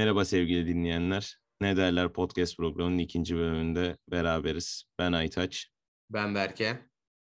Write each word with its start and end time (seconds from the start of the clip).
Merhaba 0.00 0.24
sevgili 0.24 0.66
dinleyenler. 0.66 1.38
Ne 1.60 1.76
derler 1.76 2.12
podcast 2.12 2.56
programının 2.56 2.98
ikinci 2.98 3.36
bölümünde 3.36 3.96
beraberiz. 4.10 4.84
Ben 4.98 5.12
Aytaç. 5.12 5.68
Ben 6.10 6.34
Berke. 6.34 6.78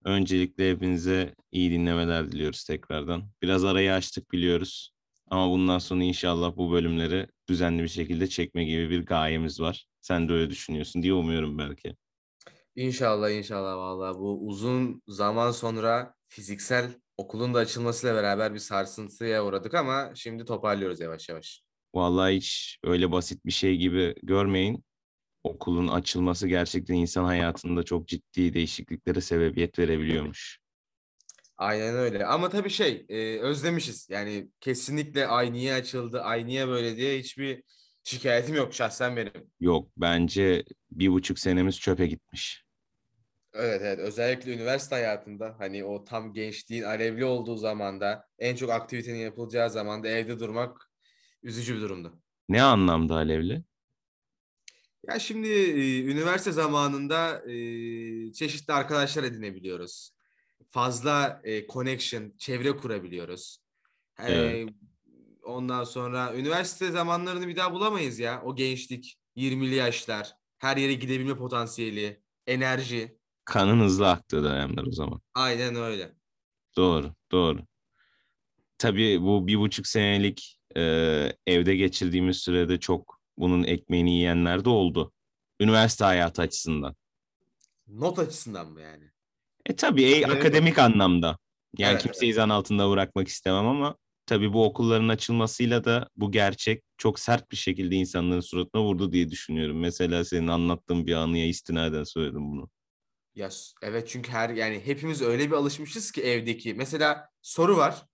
Öncelikle 0.05 0.70
hepinize 0.70 1.34
iyi 1.52 1.70
dinlemeler 1.70 2.33
diliyoruz 2.33 2.64
tekrardan. 2.64 3.23
Biraz 3.43 3.64
arayı 3.64 3.93
açtık 3.93 4.33
biliyoruz. 4.33 4.93
Ama 5.30 5.51
bundan 5.51 5.79
sonra 5.79 6.02
inşallah 6.02 6.56
bu 6.56 6.73
bölümleri 6.73 7.27
düzenli 7.48 7.83
bir 7.83 7.88
şekilde 7.88 8.27
çekme 8.27 8.64
gibi 8.64 8.91
bir 8.91 9.07
gayemiz 9.07 9.61
var. 9.61 9.87
Sen 10.00 10.29
de 10.29 10.32
öyle 10.32 10.50
düşünüyorsun 10.50 11.02
diye 11.02 11.12
umuyorum 11.12 11.59
belki. 11.59 11.96
İnşallah 12.77 13.30
inşallah 13.30 13.77
vallahi 13.77 14.18
bu 14.18 14.46
uzun 14.46 15.02
zaman 15.07 15.50
sonra 15.50 16.15
fiziksel 16.29 16.91
okulun 17.16 17.55
da 17.55 17.59
açılmasıyla 17.59 18.15
beraber 18.15 18.55
bir 18.55 18.59
sarsıntıya 18.59 19.45
uğradık 19.45 19.74
ama 19.74 20.12
şimdi 20.15 20.45
toparlıyoruz 20.45 21.01
yavaş 21.01 21.29
yavaş. 21.29 21.70
Vallahi 21.95 22.37
hiç 22.37 22.79
öyle 22.85 23.12
basit 23.12 23.47
bir 23.47 23.51
şey 23.51 23.77
gibi 23.77 24.15
görmeyin. 24.23 24.85
Okulun 25.45 25.89
açılması 25.89 26.49
gerçekten 26.49 26.95
insan 26.95 27.25
hayatında 27.25 27.83
çok 27.83 28.09
ciddi 28.09 28.55
değişikliklere 28.55 29.21
sebebiyet 29.21 29.79
verebiliyormuş. 29.79 30.59
Aynen 31.57 31.95
öyle 31.95 32.27
ama 32.27 32.49
tabii 32.49 32.71
şey 32.71 33.07
e, 33.09 33.39
özlemişiz 33.39 34.07
yani 34.11 34.49
kesinlikle 34.61 35.27
ay 35.27 35.53
niye 35.53 35.75
açıldı 35.75 36.21
ay 36.23 36.47
niye 36.47 36.69
böyle 36.69 36.97
diye 36.97 37.19
hiçbir 37.19 37.63
şikayetim 38.05 38.55
yok 38.55 38.75
şahsen 38.75 39.16
benim. 39.16 39.33
Yok 39.61 39.91
bence 39.97 40.65
bir 40.91 41.09
buçuk 41.09 41.38
senemiz 41.38 41.80
çöpe 41.80 42.07
gitmiş. 42.07 42.65
Evet 43.55 43.80
evet 43.85 43.99
özellikle 43.99 44.55
üniversite 44.55 44.95
hayatında 44.95 45.55
hani 45.59 45.85
o 45.85 46.05
tam 46.05 46.33
gençliğin 46.33 46.83
alevli 46.83 47.25
olduğu 47.25 47.57
zamanda 47.57 48.25
en 48.38 48.57
çok 48.57 48.71
aktivitenin 48.71 49.19
yapılacağı 49.19 49.71
zamanda 49.71 50.09
evde 50.09 50.38
durmak 50.38 50.90
üzücü 51.43 51.77
bir 51.77 51.80
durumdu. 51.80 52.23
Ne 52.49 52.63
anlamda 52.63 53.15
alevli? 53.15 53.65
Ya 55.09 55.19
şimdi 55.19 55.49
e, 55.49 56.05
üniversite 56.05 56.52
zamanında 56.52 57.51
e, 57.51 57.52
çeşitli 58.32 58.73
arkadaşlar 58.73 59.24
edinebiliyoruz. 59.24 60.10
Fazla 60.71 61.41
e, 61.45 61.66
connection, 61.66 62.32
çevre 62.38 62.77
kurabiliyoruz. 62.77 63.59
E, 64.19 64.32
Evet. 64.32 64.69
ondan 65.43 65.84
sonra 65.84 66.34
üniversite 66.37 66.91
zamanlarını 66.91 67.49
bir 67.49 67.56
daha 67.56 67.72
bulamayız 67.72 68.19
ya. 68.19 68.43
O 68.43 68.56
gençlik, 68.56 69.19
20'li 69.37 69.75
yaşlar, 69.75 70.32
her 70.59 70.77
yere 70.77 70.94
gidebilme 70.94 71.37
potansiyeli, 71.37 72.22
enerji. 72.47 73.19
Kanın 73.44 73.81
hızlı 73.81 74.10
aktığı 74.10 74.44
dönemler 74.44 74.82
o 74.82 74.93
zaman. 74.93 75.21
Aynen 75.34 75.75
öyle. 75.75 76.12
Doğru, 76.77 77.15
doğru. 77.32 77.60
Tabii 78.78 79.22
bu 79.22 79.47
bir 79.47 79.56
buçuk 79.59 79.87
senelik 79.87 80.59
e, 80.76 80.82
evde 81.47 81.76
geçirdiğimiz 81.76 82.37
sürede 82.37 82.81
çok 82.81 83.21
bunun 83.38 83.62
ekmeğini 83.65 84.16
yiyenler 84.16 84.65
de 84.65 84.69
oldu. 84.69 85.12
Üniversite 85.60 86.04
hayatı 86.04 86.43
açısından. 86.43 86.97
Not 87.88 88.19
açısından 88.19 88.71
mı 88.71 88.81
yani? 88.81 89.10
E 89.66 89.76
tabii 89.76 90.04
e, 90.04 90.16
Evet. 90.16 90.31
akademik 90.31 90.78
anlamda. 90.78 91.38
Yani 91.78 91.93
Evet, 91.93 92.03
kimseyi 92.03 92.34
zan 92.34 92.48
altında 92.48 92.91
bırakmak 92.91 93.28
istemem 93.28 93.66
ama 93.66 93.97
tabii 94.26 94.53
bu 94.53 94.65
okulların 94.65 95.09
açılmasıyla 95.09 95.84
da 95.84 96.09
bu 96.16 96.32
gerçek 96.32 96.82
çok 96.98 97.19
sert 97.19 97.50
bir 97.50 97.56
şekilde 97.56 97.94
insanların 97.97 98.41
suratına 98.41 98.82
vurdu 98.82 99.12
diye 99.12 99.31
düşünüyorum. 99.31 99.81
Mesela 99.81 100.25
senin 100.25 100.48
anlattığın 100.48 101.06
bir 101.06 101.15
anıya 101.15 101.47
istinaden 101.47 102.04
söyledim 102.04 102.53
bunu. 102.53 102.71
Ya 103.34 103.48
evet 103.82 104.09
çünkü 104.09 104.32
her 104.32 104.50
yani 104.50 104.81
hepimiz 104.84 105.22
öyle 105.22 105.47
bir 105.47 105.56
alışmışız 105.56 106.12
ki 106.12 106.22
evdeki. 106.22 106.75
Mesela 106.75 107.28
soru 107.43 107.76
var. 107.76 108.06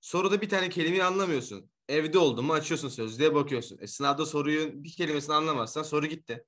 Soruda 0.00 0.40
bir 0.40 0.48
tane 0.48 0.68
kelimeyi 0.68 1.04
anlamıyorsun. 1.04 1.70
Evde 1.92 2.18
oldun 2.18 2.44
mu 2.44 2.52
açıyorsun 2.52 2.88
sözlüğe 2.88 3.34
bakıyorsun. 3.34 3.78
E 3.80 3.86
sınavda 3.86 4.26
soruyu 4.26 4.84
bir 4.84 4.92
kelimesini 4.92 5.34
anlamazsan 5.34 5.82
soru 5.82 6.06
gitti. 6.06 6.44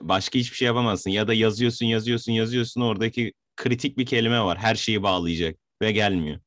Başka 0.00 0.38
hiçbir 0.38 0.56
şey 0.56 0.66
yapamazsın. 0.66 1.10
Ya 1.10 1.28
da 1.28 1.34
yazıyorsun, 1.34 1.86
yazıyorsun, 1.86 2.32
yazıyorsun. 2.32 2.80
Oradaki 2.80 3.32
kritik 3.56 3.98
bir 3.98 4.06
kelime 4.06 4.40
var. 4.40 4.58
Her 4.58 4.74
şeyi 4.74 5.02
bağlayacak 5.02 5.58
ve 5.82 5.92
gelmiyor. 5.92 6.40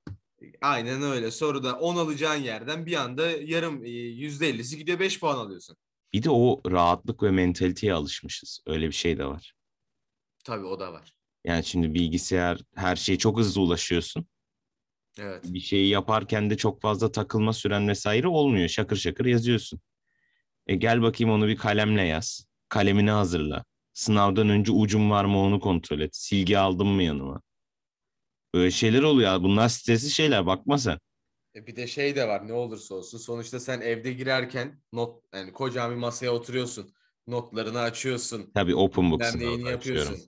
Aynen 0.62 1.02
öyle. 1.02 1.32
Soruda 1.32 1.80
10 1.80 1.96
alacağın 1.96 2.42
yerden 2.42 2.86
bir 2.86 2.96
anda 2.96 3.32
yarım 3.32 3.86
e, 3.86 3.90
%50'si 3.90 4.78
gidiyor 4.78 5.00
5 5.00 5.20
puan 5.20 5.38
alıyorsun. 5.38 5.78
Bir 6.14 6.24
de 6.24 6.30
o 6.30 6.62
rahatlık 6.72 7.24
ve 7.24 7.32
mentaliteye 7.32 7.94
alışmışız. 7.94 8.60
Öyle 8.66 8.88
bir 8.88 8.96
şey 8.96 9.18
de 9.18 9.26
var. 9.26 9.54
Tabii 10.44 10.66
o 10.66 10.80
da 10.80 10.94
var. 10.94 11.14
Yani 11.44 11.64
şimdi 11.64 11.94
bilgisayar 11.94 12.60
her 12.76 12.96
şeye 12.96 13.18
çok 13.18 13.40
hızlı 13.40 13.62
ulaşıyorsun. 13.62 14.28
Evet. 15.20 15.44
Bir 15.46 15.60
şeyi 15.60 15.90
yaparken 15.90 16.50
de 16.50 16.58
çok 16.58 16.82
fazla 16.82 17.12
takılma 17.12 17.54
süren 17.54 17.88
vesaire 17.88 18.28
olmuyor. 18.28 18.68
Şakır 18.68 18.96
şakır 18.96 19.26
yazıyorsun. 19.26 19.80
E 20.68 20.76
gel 20.76 21.02
bakayım 21.02 21.34
onu 21.34 21.48
bir 21.48 21.58
kalemle 21.58 22.02
yaz. 22.04 22.48
Kalemini 22.70 23.12
hazırla. 23.12 23.66
Sınavdan 23.94 24.50
önce 24.50 24.72
ucum 24.72 25.12
var 25.12 25.26
mı 25.26 25.40
onu 25.40 25.60
kontrol 25.60 26.00
et. 26.00 26.16
Silgi 26.16 26.58
aldım 26.58 26.88
mı 26.88 27.04
yanıma? 27.04 27.42
Böyle 28.54 28.72
şeyler 28.72 29.04
oluyor. 29.04 29.44
Bunlar 29.44 29.70
stresli 29.70 30.10
şeyler. 30.10 30.46
Bakma 30.46 30.78
sen. 30.78 31.00
E 31.56 31.68
bir 31.68 31.76
de 31.76 31.88
şey 31.88 32.16
de 32.16 32.28
var 32.28 32.48
ne 32.48 32.54
olursa 32.54 32.96
olsun. 32.96 33.18
Sonuçta 33.18 33.60
sen 33.60 33.82
evde 33.82 34.14
girerken 34.14 34.82
not 34.94 35.24
yani 35.34 35.52
kocaman 35.54 35.92
bir 35.92 36.00
masaya 36.00 36.30
oturuyorsun. 36.30 36.94
Notlarını 37.28 37.80
açıyorsun. 37.80 38.52
Tabii 38.54 38.76
open 38.76 39.12
book 39.12 39.22
neyini 39.22 39.42
sınavda 39.42 39.78
açıyorum. 39.78 40.20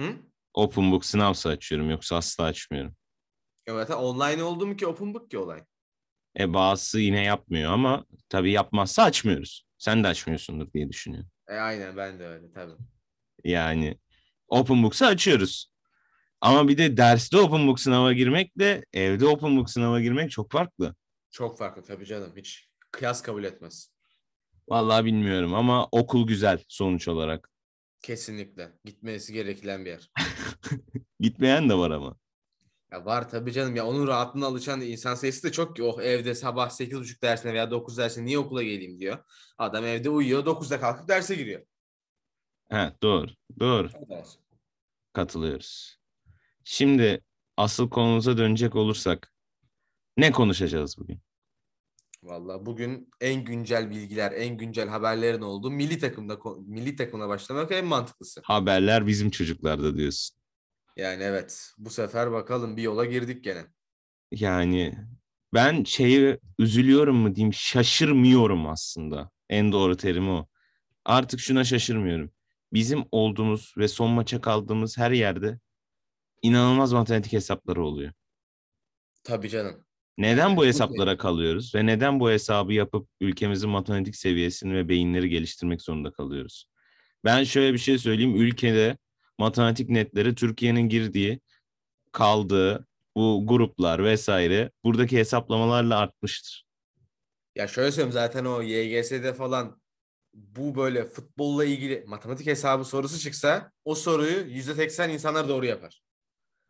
Hı? 0.00 0.16
Open 0.54 0.92
book 0.92 1.04
sınavsa 1.04 1.50
açıyorum. 1.50 1.90
Yoksa 1.90 2.16
asla 2.16 2.44
açmıyorum. 2.44 2.94
Evet 3.66 3.90
online 3.90 4.42
oldu 4.42 4.66
mu 4.66 4.76
ki 4.76 4.86
open 4.86 5.14
book 5.14 5.30
ki 5.30 5.38
olay. 5.38 5.64
E 6.38 6.54
bazısı 6.54 7.00
yine 7.00 7.24
yapmıyor 7.24 7.72
ama 7.72 8.04
tabii 8.28 8.52
yapmazsa 8.52 9.02
açmıyoruz. 9.02 9.66
Sen 9.78 10.04
de 10.04 10.08
açmıyorsundur 10.08 10.72
diye 10.72 10.88
düşünüyorum. 10.88 11.30
E 11.48 11.54
aynen 11.54 11.96
ben 11.96 12.18
de 12.18 12.26
öyle 12.26 12.52
tabii. 12.52 12.72
Yani 13.44 13.98
open 14.48 14.82
book'sa 14.82 15.06
açıyoruz. 15.06 15.72
Ama 16.40 16.68
bir 16.68 16.78
de 16.78 16.96
derste 16.96 17.38
open 17.38 17.66
book 17.66 17.80
sınava 17.80 18.12
girmekle 18.12 18.84
evde 18.92 19.26
open 19.26 19.56
book 19.56 19.70
sınava 19.70 20.00
girmek 20.00 20.30
çok 20.30 20.50
farklı. 20.50 20.94
Çok 21.30 21.58
farklı 21.58 21.82
tabii 21.82 22.06
canım. 22.06 22.32
Hiç 22.36 22.68
kıyas 22.90 23.22
kabul 23.22 23.44
etmez. 23.44 23.92
Vallahi 24.68 25.04
bilmiyorum 25.04 25.54
ama 25.54 25.88
okul 25.92 26.26
güzel 26.26 26.64
sonuç 26.68 27.08
olarak. 27.08 27.50
Kesinlikle. 28.02 28.72
Gitmesi 28.84 29.32
gereken 29.32 29.84
bir 29.84 29.90
yer. 29.90 30.10
Gitmeyen 31.20 31.68
de 31.68 31.74
var 31.74 31.90
ama. 31.90 32.16
Ya 32.92 33.04
var 33.04 33.28
tabii 33.30 33.52
canım 33.52 33.76
ya 33.76 33.86
onun 33.86 34.06
rahatlığına 34.06 34.46
alışan 34.46 34.80
insan 34.80 35.14
sayısı 35.14 35.42
da 35.42 35.52
çok 35.52 35.76
ki 35.76 35.82
oh 35.82 36.00
evde 36.00 36.34
sabah 36.34 36.70
8.30 36.70 37.22
dersine 37.22 37.52
veya 37.52 37.70
9 37.70 37.98
dersine 37.98 38.24
niye 38.24 38.38
okula 38.38 38.62
geleyim 38.62 38.98
diyor. 38.98 39.18
Adam 39.58 39.84
evde 39.84 40.10
uyuyor 40.10 40.44
9'da 40.44 40.80
kalkıp 40.80 41.08
derse 41.08 41.34
giriyor. 41.34 41.62
He, 42.70 42.92
doğru. 43.02 43.30
Doğru. 43.60 43.90
Kadar. 43.90 44.26
Katılıyoruz. 45.12 45.98
Şimdi 46.64 47.20
asıl 47.56 47.90
konumuza 47.90 48.38
dönecek 48.38 48.76
olursak 48.76 49.32
ne 50.16 50.32
konuşacağız 50.32 50.98
bugün? 50.98 51.20
Vallahi 52.22 52.66
bugün 52.66 53.10
en 53.20 53.44
güncel 53.44 53.90
bilgiler, 53.90 54.32
en 54.32 54.56
güncel 54.56 54.88
haberlerin 54.88 55.42
olduğu 55.42 55.70
milli 55.70 55.98
takımda 55.98 56.38
milli 56.66 56.96
takımla 56.96 57.28
başlamak 57.28 57.72
en 57.72 57.84
mantıklısı. 57.84 58.40
Haberler 58.44 59.06
bizim 59.06 59.30
çocuklarda 59.30 59.96
diyorsun. 59.96 60.39
Yani 61.00 61.22
evet 61.22 61.72
bu 61.78 61.90
sefer 61.90 62.32
bakalım 62.32 62.76
bir 62.76 62.82
yola 62.82 63.04
girdik 63.04 63.44
gene. 63.44 63.66
Yani 64.32 64.94
ben 65.54 65.84
şeyi 65.84 66.38
üzülüyorum 66.58 67.16
mu 67.16 67.34
diyeyim 67.34 67.54
şaşırmıyorum 67.54 68.66
aslında. 68.66 69.30
En 69.48 69.72
doğru 69.72 69.96
terim 69.96 70.30
o. 70.30 70.46
Artık 71.04 71.40
şuna 71.40 71.64
şaşırmıyorum. 71.64 72.30
Bizim 72.72 73.04
olduğumuz 73.10 73.74
ve 73.78 73.88
son 73.88 74.10
maça 74.10 74.40
kaldığımız 74.40 74.98
her 74.98 75.10
yerde 75.10 75.58
inanılmaz 76.42 76.92
matematik 76.92 77.32
hesapları 77.32 77.84
oluyor. 77.84 78.12
Tabii 79.24 79.48
canım. 79.48 79.84
Neden 80.18 80.56
bu 80.56 80.66
hesaplara 80.66 81.16
kalıyoruz 81.16 81.74
ve 81.74 81.86
neden 81.86 82.20
bu 82.20 82.30
hesabı 82.30 82.72
yapıp 82.72 83.08
ülkemizin 83.20 83.70
matematik 83.70 84.16
seviyesini 84.16 84.74
ve 84.74 84.88
beyinleri 84.88 85.28
geliştirmek 85.28 85.82
zorunda 85.82 86.12
kalıyoruz? 86.12 86.66
Ben 87.24 87.44
şöyle 87.44 87.72
bir 87.72 87.78
şey 87.78 87.98
söyleyeyim. 87.98 88.36
Ülkede 88.36 88.96
matematik 89.40 89.88
netleri 89.88 90.34
Türkiye'nin 90.34 90.88
girdiği, 90.88 91.40
kaldığı 92.12 92.86
bu 93.16 93.44
gruplar 93.46 94.04
vesaire 94.04 94.70
buradaki 94.84 95.18
hesaplamalarla 95.18 95.98
artmıştır. 95.98 96.66
Ya 97.56 97.68
şöyle 97.68 97.92
söyleyeyim 97.92 98.12
zaten 98.12 98.44
o 98.44 98.62
YGS'de 98.62 99.34
falan 99.34 99.80
bu 100.34 100.74
böyle 100.76 101.04
futbolla 101.04 101.64
ilgili 101.64 102.04
matematik 102.06 102.46
hesabı 102.46 102.84
sorusu 102.84 103.18
çıksa 103.18 103.72
o 103.84 103.94
soruyu 103.94 104.46
%80 104.46 105.10
insanlar 105.10 105.48
doğru 105.48 105.66
yapar. 105.66 106.02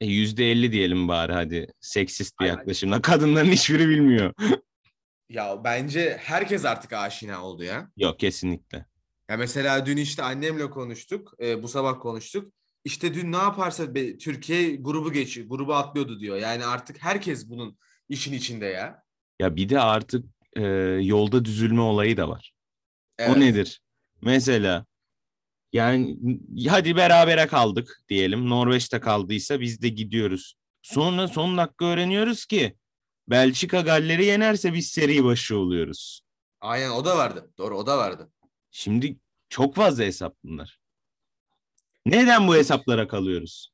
E, 0.00 0.06
%50 0.06 0.72
diyelim 0.72 1.08
bari 1.08 1.32
hadi 1.32 1.66
seksist 1.80 2.40
bir 2.40 2.44
Aynen. 2.44 2.56
yaklaşımla. 2.56 3.02
Kadınların 3.02 3.52
hiçbiri 3.52 3.88
bilmiyor. 3.88 4.32
Ya 5.30 5.64
bence 5.64 6.16
herkes 6.20 6.64
artık 6.64 6.92
aşina 6.92 7.44
oldu 7.44 7.64
ya. 7.64 7.90
Yok 7.96 8.18
kesinlikle. 8.18 8.86
Ya 9.30 9.36
mesela 9.36 9.86
dün 9.86 9.96
işte 9.96 10.22
annemle 10.22 10.70
konuştuk. 10.70 11.34
e, 11.40 11.62
bu 11.62 11.68
sabah 11.68 12.00
konuştuk. 12.00 12.52
İşte 12.84 13.14
dün 13.14 13.32
ne 13.32 13.36
yaparsa 13.36 13.94
be- 13.94 14.18
Türkiye 14.18 14.76
grubu 14.76 15.12
geçiyor. 15.12 15.46
Grubu 15.48 15.74
atlıyordu 15.74 16.20
diyor. 16.20 16.36
Yani 16.36 16.64
artık 16.64 17.02
herkes 17.02 17.48
bunun 17.50 17.78
işin 18.08 18.32
içinde 18.32 18.66
ya. 18.66 19.02
Ya 19.40 19.56
bir 19.56 19.68
de 19.68 19.80
artık 19.80 20.24
e, 20.56 20.62
yolda 21.02 21.44
düzülme 21.44 21.80
olayı 21.80 22.16
da 22.16 22.28
var. 22.28 22.52
Evet. 23.18 23.36
O 23.36 23.40
nedir? 23.40 23.80
Mesela 24.22 24.86
yani 25.72 26.18
hadi 26.68 26.96
berabere 26.96 27.46
kaldık 27.46 28.00
diyelim. 28.08 28.50
Norveç'te 28.50 29.00
kaldıysa 29.00 29.60
biz 29.60 29.82
de 29.82 29.88
gidiyoruz. 29.88 30.54
Sonra 30.82 31.28
son 31.28 31.58
dakika 31.58 31.84
öğreniyoruz 31.84 32.46
ki 32.46 32.76
Belçika 33.28 33.80
Galler'i 33.80 34.24
yenerse 34.24 34.74
biz 34.74 34.88
seri 34.88 35.24
başı 35.24 35.58
oluyoruz. 35.58 36.20
Aynen 36.60 36.90
o 36.90 37.04
da 37.04 37.16
vardı. 37.18 37.50
Doğru 37.58 37.78
o 37.78 37.86
da 37.86 37.98
vardı. 37.98 38.32
Şimdi 38.70 39.16
çok 39.48 39.74
fazla 39.74 40.04
hesap 40.04 40.36
bunlar. 40.44 40.79
Neden 42.06 42.48
bu 42.48 42.54
hesaplara 42.54 43.08
kalıyoruz? 43.08 43.72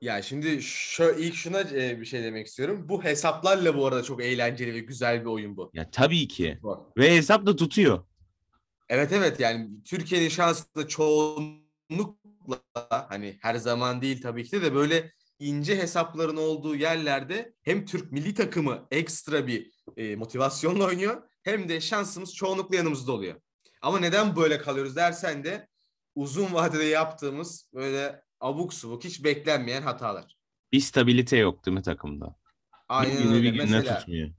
Ya 0.00 0.22
şimdi 0.22 0.62
şu, 0.62 1.14
ilk 1.18 1.34
şuna 1.34 1.60
e, 1.60 2.00
bir 2.00 2.04
şey 2.04 2.22
demek 2.22 2.46
istiyorum. 2.46 2.86
Bu 2.88 3.04
hesaplarla 3.04 3.76
bu 3.76 3.86
arada 3.86 4.02
çok 4.02 4.22
eğlenceli 4.22 4.74
ve 4.74 4.78
güzel 4.78 5.20
bir 5.20 5.26
oyun 5.26 5.56
bu. 5.56 5.70
Ya 5.74 5.90
tabii 5.90 6.28
ki. 6.28 6.58
Bu. 6.62 6.92
Ve 6.98 7.16
hesap 7.16 7.46
da 7.46 7.56
tutuyor. 7.56 8.04
Evet 8.88 9.12
evet 9.12 9.40
yani 9.40 9.68
Türkiye'nin 9.84 10.28
şansı 10.28 10.74
da 10.76 10.88
çoğunlukla 10.88 12.58
hani 13.08 13.38
her 13.40 13.54
zaman 13.54 14.02
değil 14.02 14.22
tabii 14.22 14.44
ki 14.44 14.52
de, 14.52 14.62
de 14.62 14.74
böyle 14.74 15.12
ince 15.38 15.76
hesapların 15.76 16.36
olduğu 16.36 16.76
yerlerde 16.76 17.52
hem 17.62 17.84
Türk 17.84 18.12
milli 18.12 18.34
takımı 18.34 18.86
ekstra 18.90 19.46
bir 19.46 19.70
e, 19.96 20.16
motivasyonla 20.16 20.84
oynuyor 20.84 21.22
hem 21.42 21.68
de 21.68 21.80
şansımız 21.80 22.34
çoğunlukla 22.34 22.76
yanımızda 22.76 23.12
oluyor. 23.12 23.40
Ama 23.82 23.98
neden 23.98 24.36
böyle 24.36 24.58
kalıyoruz 24.58 24.96
dersen 24.96 25.44
de 25.44 25.68
uzun 26.18 26.54
vadede 26.54 26.84
yaptığımız 26.84 27.70
böyle 27.74 28.22
abuk 28.40 28.74
subuk 28.74 29.04
hiç 29.04 29.24
beklenmeyen 29.24 29.82
hatalar. 29.82 30.36
Bir 30.72 30.80
stabilite 30.80 31.36
yok 31.36 31.66
değil 31.66 31.74
mi 31.74 31.82
takımda? 31.82 32.26
Bir 32.26 32.32
Aynen 32.88 33.16
günü 33.22 33.30
bir 33.30 33.34
öyle. 33.34 33.50
gününe 33.50 33.62
Mesela 33.76 33.98
tutmuyor. 33.98 34.30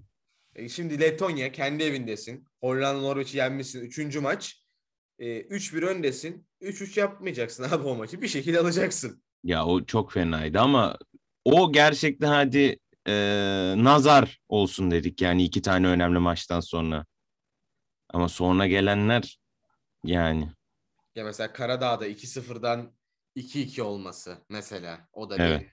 e, 0.55 0.69
şimdi 0.69 0.99
Letonya 1.01 1.51
kendi 1.51 1.83
evindesin. 1.83 2.45
Hollanda 2.61 3.01
Norveç'i 3.01 3.37
yenmişsin. 3.37 3.81
Üçüncü 3.81 4.19
maç. 4.19 4.63
E, 5.19 5.41
3-1 5.41 5.81
öndesin. 5.85 6.47
3-3 6.61 6.99
yapmayacaksın 6.99 7.63
abi 7.71 7.83
o 7.87 7.95
maçı. 7.95 8.21
Bir 8.21 8.27
şekilde 8.27 8.59
alacaksın. 8.59 9.23
Ya 9.43 9.65
o 9.65 9.85
çok 9.85 10.11
fenaydı 10.11 10.59
ama 10.59 10.97
o 11.45 11.71
gerçekten 11.71 12.27
hadi 12.27 12.79
e, 13.07 13.13
nazar 13.77 14.39
olsun 14.49 14.91
dedik 14.91 15.21
yani 15.21 15.43
iki 15.43 15.61
tane 15.61 15.87
önemli 15.87 16.19
maçtan 16.19 16.59
sonra. 16.59 17.05
Ama 18.09 18.29
sonra 18.29 18.67
gelenler 18.67 19.39
yani 20.05 20.49
Ya 21.19 21.25
mesela 21.25 21.53
Karadağ'da 21.53 22.07
2-0'dan 22.07 22.91
2-2 23.35 23.81
olması 23.81 24.37
mesela. 24.49 25.07
O 25.13 25.29
da 25.29 25.35
Evet. 25.39 25.61
bir 25.61 25.67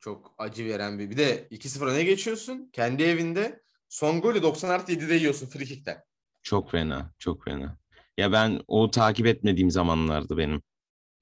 çok 0.00 0.34
acı 0.38 0.66
veren 0.66 0.98
bir. 0.98 1.10
Bir 1.10 1.16
de 1.16 1.48
2-0 1.50 1.86
öne 1.86 2.04
geçiyorsun. 2.04 2.70
Kendi 2.72 3.02
evinde. 3.02 3.62
Son 3.88 4.20
golü 4.20 4.42
90 4.42 4.68
artı 4.70 4.92
7'de 4.92 5.14
yiyorsun 5.14 5.46
free 5.46 5.64
kick'ten. 5.64 6.04
çok 6.42 6.70
fena, 6.70 7.12
çok 7.18 7.44
fena. 7.44 7.78
Ya 8.18 8.32
ben 8.32 8.60
o 8.66 8.90
takip 8.90 9.26
etmediğim 9.26 9.70
zamanlardı 9.70 10.36
benim. 10.36 10.62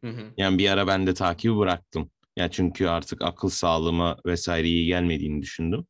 Hı 0.05 0.11
hı. 0.11 0.33
Yani 0.37 0.59
bir 0.59 0.71
ara 0.71 0.87
ben 0.87 1.07
de 1.07 1.15
takibi 1.15 1.57
bıraktım. 1.57 2.11
Ya 2.37 2.51
çünkü 2.51 2.87
artık 2.87 3.23
akıl 3.23 3.49
sağlığıma 3.49 4.19
vesaire 4.27 4.67
iyi 4.69 4.87
gelmediğini 4.87 5.43
düşündüm. 5.43 5.87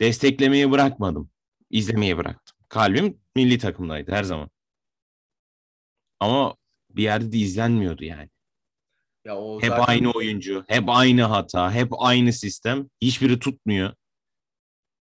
Desteklemeyi 0.00 0.70
bırakmadım. 0.70 1.30
İzlemeyi 1.70 2.16
bıraktım. 2.16 2.56
Kalbim 2.68 3.20
milli 3.36 3.58
takımdaydı 3.58 4.12
her 4.12 4.22
zaman. 4.24 4.50
Ama 6.22 6.56
bir 6.90 7.02
yerde 7.02 7.32
de 7.32 7.38
izlenmiyordu 7.38 8.04
yani. 8.04 8.28
Ya 9.24 9.36
o 9.36 9.62
Hep 9.62 9.68
zaten- 9.70 9.84
aynı 9.86 10.10
oyuncu, 10.10 10.64
hep 10.68 10.84
aynı 10.88 11.22
hata, 11.22 11.72
hep 11.74 11.88
aynı 11.98 12.32
sistem. 12.32 12.88
Hiçbiri 13.00 13.38
tutmuyor. 13.38 13.94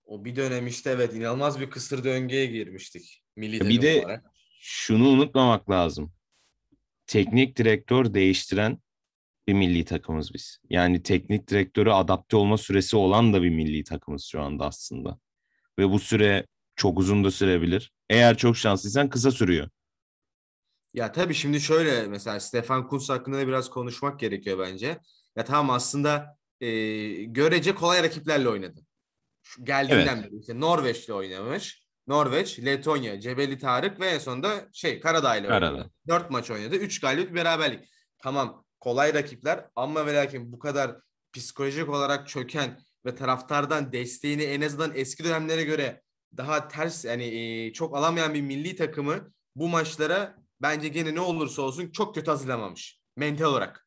O 0.04 0.24
bir 0.24 0.36
dönem 0.36 0.66
işte 0.66 0.90
evet 0.90 1.14
inanılmaz 1.14 1.60
bir 1.60 1.70
kısır 1.70 2.04
döngüye 2.04 2.46
girmiştik. 2.46 3.22
Milli 3.36 3.60
Bir 3.68 3.82
de- 3.82 4.00
olarak. 4.04 4.24
Şunu 4.60 5.08
unutmamak 5.08 5.70
lazım. 5.70 6.12
Teknik 7.06 7.56
direktör 7.56 8.14
değiştiren 8.14 8.78
bir 9.48 9.52
milli 9.54 9.84
takımız 9.84 10.34
biz. 10.34 10.58
Yani 10.70 11.02
teknik 11.02 11.48
direktörü 11.48 11.90
adapte 11.90 12.36
olma 12.36 12.58
süresi 12.58 12.96
olan 12.96 13.32
da 13.32 13.42
bir 13.42 13.50
milli 13.50 13.84
takımız 13.84 14.24
şu 14.24 14.40
anda 14.40 14.66
aslında. 14.66 15.18
Ve 15.78 15.90
bu 15.90 15.98
süre 15.98 16.46
çok 16.76 16.98
uzun 16.98 17.24
da 17.24 17.30
sürebilir. 17.30 17.92
Eğer 18.10 18.36
çok 18.36 18.56
şanslıysan 18.56 19.08
kısa 19.10 19.30
sürüyor. 19.30 19.68
Ya 20.94 21.12
tabii 21.12 21.34
şimdi 21.34 21.60
şöyle 21.60 22.06
mesela 22.06 22.40
Stefan 22.40 22.88
Kuntz 22.88 23.10
hakkında 23.10 23.38
da 23.38 23.48
biraz 23.48 23.70
konuşmak 23.70 24.20
gerekiyor 24.20 24.58
bence. 24.58 24.98
Ya 25.36 25.44
tamam 25.44 25.70
aslında 25.70 26.36
e, 26.60 26.68
görece 27.24 27.74
kolay 27.74 28.02
rakiplerle 28.02 28.48
oynadı. 28.48 28.80
Şu 29.42 29.64
geldiğinden 29.64 30.22
beri 30.22 30.40
işte 30.40 30.60
Norveç'le 30.60 31.10
oynamış. 31.10 31.82
Norveç, 32.06 32.58
Letonya, 32.58 33.20
Cebeli 33.20 33.58
Tarık 33.58 34.00
ve 34.00 34.06
en 34.06 34.18
sonunda 34.18 34.68
şey 34.72 35.00
Karadağ 35.00 35.36
ile 35.36 35.48
Karadağ. 35.48 35.74
oynadı. 35.74 35.90
Dört 36.08 36.30
maç 36.30 36.50
oynadı. 36.50 36.76
Üç 36.76 37.00
galibiyet 37.00 37.34
beraberlik. 37.34 37.88
Tamam 38.18 38.64
kolay 38.80 39.14
rakipler 39.14 39.66
ama 39.76 40.06
ve 40.06 40.14
lakin 40.14 40.52
bu 40.52 40.58
kadar 40.58 40.96
psikolojik 41.32 41.88
olarak 41.88 42.28
çöken 42.28 42.80
ve 43.06 43.14
taraftardan 43.14 43.92
desteğini 43.92 44.42
en 44.42 44.60
azından 44.60 44.92
eski 44.94 45.24
dönemlere 45.24 45.64
göre 45.64 46.02
daha 46.36 46.68
ters 46.68 47.04
yani 47.04 47.24
e, 47.24 47.72
çok 47.72 47.96
alamayan 47.96 48.34
bir 48.34 48.42
milli 48.42 48.76
takımı 48.76 49.32
bu 49.56 49.68
maçlara 49.68 50.41
bence 50.62 50.88
gene 50.88 51.14
ne 51.14 51.20
olursa 51.20 51.62
olsun 51.62 51.90
çok 51.90 52.14
kötü 52.14 52.30
hazırlamamış 52.30 52.98
mental 53.16 53.44
olarak. 53.44 53.86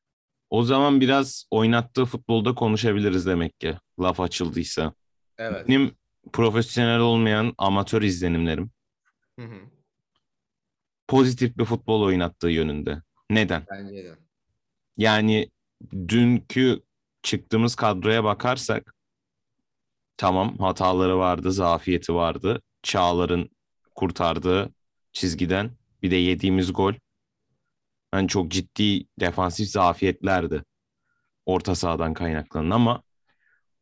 O 0.49 0.63
zaman 0.63 1.01
biraz 1.01 1.45
oynattığı 1.51 2.05
futbolda 2.05 2.55
konuşabiliriz 2.55 3.25
demek 3.25 3.59
ki. 3.59 3.77
Laf 3.99 4.19
açıldıysa. 4.19 4.93
Evet. 5.37 5.67
Benim 5.67 5.95
profesyonel 6.33 6.99
olmayan 6.99 7.53
amatör 7.57 8.01
izlenimlerim 8.01 8.71
Hı 9.39 9.45
hı. 9.45 9.59
pozitif 11.07 11.57
bir 11.57 11.65
futbol 11.65 12.01
oynattığı 12.01 12.49
yönünde. 12.49 13.01
Neden? 13.29 13.65
Bence 13.71 14.03
de. 14.03 14.15
Yani 14.97 15.51
dünkü 16.07 16.81
çıktığımız 17.23 17.75
kadroya 17.75 18.23
bakarsak 18.23 18.95
tamam 20.17 20.57
hataları 20.57 21.17
vardı, 21.17 21.51
zafiyeti 21.51 22.13
vardı. 22.13 22.61
Çağlar'ın 22.83 23.49
kurtardığı 23.95 24.73
çizgiden 25.13 25.71
bir 26.05 26.11
de 26.11 26.15
yediğimiz 26.15 26.73
gol. 26.73 26.93
Yani 28.13 28.27
çok 28.27 28.51
ciddi 28.51 29.05
defansif 29.19 29.69
zafiyetlerdi. 29.69 30.63
Orta 31.45 31.75
sahadan 31.75 32.13
kaynaklanan 32.13 32.69
ama 32.69 33.03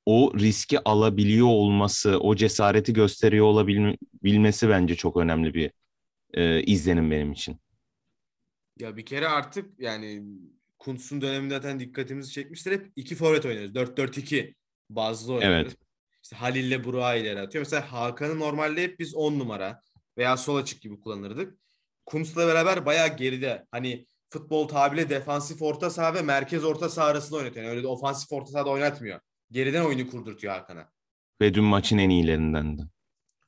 o 0.06 0.34
riski 0.40 0.84
alabiliyor 0.84 1.48
olması, 1.48 2.20
o 2.20 2.36
cesareti 2.36 2.94
gösteriyor 2.94 3.46
olabilmesi 3.46 4.70
bence 4.70 4.96
çok 4.96 5.18
önemli 5.18 5.54
bir 5.54 5.72
e, 6.34 6.64
izlenim 6.64 7.12
benim 7.12 7.32
için. 7.32 7.60
Ya 8.80 8.98
bir 8.98 9.06
kere 9.06 9.28
artık 9.28 9.80
yani 9.80 10.24
Kuntz'un 10.80 11.22
döneminde 11.22 11.54
zaten 11.54 11.80
dikkatimizi 11.80 12.32
çekmiştir. 12.32 12.72
Hep 12.72 12.92
iki 12.96 13.16
forvet 13.16 13.46
oynuyoruz. 13.46 13.76
4-4-2 13.76 14.56
bazlı 14.90 15.34
oynuyoruz. 15.34 15.68
Evet. 15.68 15.78
İşte 16.24 16.36
Halil'le 16.36 16.84
Burak'ı 16.84 17.20
ileri 17.20 17.40
atıyor. 17.40 17.62
Mesela 17.62 17.92
Hakan'ı 17.92 18.40
normalde 18.40 18.84
hep 18.84 19.00
biz 19.00 19.16
10 19.16 19.40
numara 19.40 19.82
veya 20.18 20.38
sol 20.38 20.56
açık 20.56 20.82
gibi 20.82 21.02
kullanırdık. 21.02 21.63
Kuntz'la 22.06 22.48
beraber 22.48 22.86
bayağı 22.86 23.18
geride. 23.18 23.66
Hani 23.72 24.06
futbol 24.30 24.68
tabiriyle 24.68 25.10
defansif 25.10 25.62
orta 25.62 25.90
saha 25.90 26.14
ve 26.14 26.22
merkez 26.22 26.64
orta 26.64 26.90
saha 26.90 27.08
arasında 27.08 27.38
oynatıyor. 27.40 27.66
Yani 27.66 27.72
öyle 27.72 27.84
de 27.84 27.88
ofansif 27.88 28.32
orta 28.32 28.52
sahada 28.52 28.70
oynatmıyor. 28.70 29.20
Geriden 29.52 29.84
oyunu 29.84 30.10
kurdurtuyor 30.10 30.54
Hakan'a. 30.54 30.90
Ve 31.42 31.54
dün 31.54 31.64
maçın 31.64 31.98
en 31.98 32.10
iyilerindendi. 32.10 32.84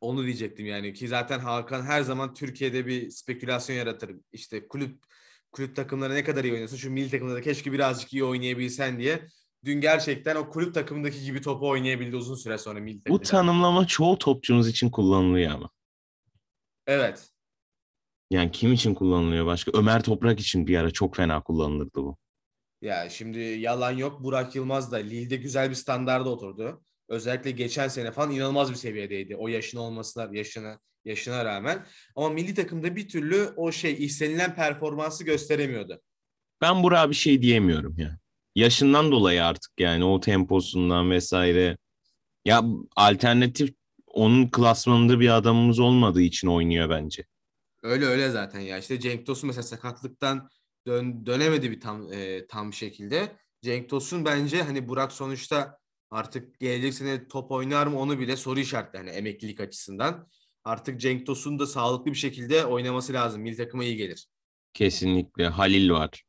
Onu 0.01 0.23
diyecektim 0.23 0.65
yani 0.65 0.93
ki 0.93 1.07
zaten 1.07 1.39
Hakan 1.39 1.81
her 1.81 2.01
zaman 2.01 2.33
Türkiye'de 2.33 2.85
bir 2.85 3.09
spekülasyon 3.09 3.75
yaratır. 3.75 4.11
İşte 4.33 4.67
kulüp 4.67 5.03
kulüp 5.51 5.75
takımları 5.75 6.13
ne 6.15 6.23
kadar 6.23 6.43
iyi 6.43 6.51
oynuyorsun 6.53 6.77
şu 6.77 6.91
milli 6.91 7.09
takımda 7.11 7.35
da 7.35 7.41
keşke 7.41 7.71
birazcık 7.71 8.13
iyi 8.13 8.23
oynayabilsen 8.23 8.99
diye. 8.99 9.27
Dün 9.65 9.81
gerçekten 9.81 10.35
o 10.35 10.49
kulüp 10.49 10.73
takımındaki 10.73 11.23
gibi 11.23 11.41
topu 11.41 11.69
oynayabildi 11.69 12.15
uzun 12.15 12.35
süre 12.35 12.57
sonra 12.57 12.79
milli 12.79 12.99
Bu 12.99 13.03
takımda. 13.03 13.23
tanımlama 13.23 13.87
çoğu 13.87 14.17
topçumuz 14.17 14.67
için 14.67 14.89
kullanılıyor 14.89 15.51
ama. 15.51 15.69
Evet. 16.87 17.29
Yani 18.31 18.51
kim 18.51 18.73
için 18.73 18.93
kullanılıyor 18.93 19.45
başka? 19.45 19.71
Ömer 19.73 20.03
Toprak 20.03 20.39
için 20.39 20.67
bir 20.67 20.77
ara 20.77 20.91
çok 20.91 21.15
fena 21.15 21.43
kullanılırdı 21.43 21.95
bu. 21.95 22.17
Ya 22.81 23.09
şimdi 23.09 23.39
yalan 23.39 23.91
yok 23.91 24.23
Burak 24.23 24.55
Yılmaz 24.55 24.91
da 24.91 24.97
Lille'de 24.97 25.35
güzel 25.35 25.69
bir 25.69 25.75
standarda 25.75 26.29
oturdu. 26.29 26.81
Özellikle 27.09 27.51
geçen 27.51 27.87
sene 27.87 28.11
falan 28.11 28.31
inanılmaz 28.31 28.71
bir 28.71 28.75
seviyedeydi. 28.75 29.35
O 29.35 29.47
yaşın 29.47 29.77
olmasına, 29.77 30.29
yaşına 30.31 30.79
yaşına 31.05 31.45
rağmen. 31.45 31.85
Ama 32.15 32.29
milli 32.29 32.53
takımda 32.53 32.95
bir 32.95 33.09
türlü 33.09 33.49
o 33.55 33.71
şey 33.71 34.05
istenilen 34.05 34.55
performansı 34.55 35.23
gösteremiyordu. 35.23 36.01
Ben 36.61 36.83
Burak'a 36.83 37.09
bir 37.09 37.15
şey 37.15 37.41
diyemiyorum 37.41 37.95
ya. 37.97 38.19
Yaşından 38.55 39.11
dolayı 39.11 39.45
artık 39.45 39.71
yani 39.79 40.03
o 40.03 40.19
temposundan 40.19 41.11
vesaire. 41.11 41.77
Ya 42.45 42.63
alternatif 42.95 43.73
onun 44.07 44.47
klasmanında 44.47 45.19
bir 45.19 45.37
adamımız 45.37 45.79
olmadığı 45.79 46.21
için 46.21 46.47
oynuyor 46.47 46.89
bence. 46.89 47.23
Öyle 47.85 48.05
öyle 48.05 48.29
zaten 48.29 48.59
ya. 48.59 48.77
İşte 48.77 48.99
Cenk 48.99 49.25
Tosun 49.25 49.47
mesela 49.47 49.63
sakatlıktan 49.63 50.49
dön, 50.87 51.25
dönemedi 51.25 51.71
bir 51.71 51.79
tam 51.79 52.13
e, 52.13 52.47
tam 52.47 52.73
şekilde. 52.73 53.37
Cenk 53.61 53.89
Tosun 53.89 54.25
bence 54.25 54.63
hani 54.63 54.87
Burak 54.87 55.11
sonuçta 55.11 55.77
artık 56.11 56.59
gelecek 56.59 56.93
sene 56.93 57.27
top 57.27 57.51
oynar 57.51 57.87
mı 57.87 57.99
onu 57.99 58.19
bile 58.19 58.37
soru 58.37 58.59
işaretli 58.59 58.97
hani 58.97 59.09
emeklilik 59.09 59.59
açısından. 59.59 60.27
artık 60.63 60.99
Cenk 60.99 61.25
Tosun'un 61.25 61.59
da 61.59 61.67
sağlıklı 61.67 62.11
bir 62.11 62.17
şekilde 62.17 62.65
oynaması 62.65 63.13
lazım. 63.13 63.41
Milli 63.41 63.57
takıma 63.57 63.83
iyi 63.83 63.97
gelir. 63.97 64.27
Kesinlikle. 64.73 65.47
Halil 65.47 65.89
var. 65.89 66.23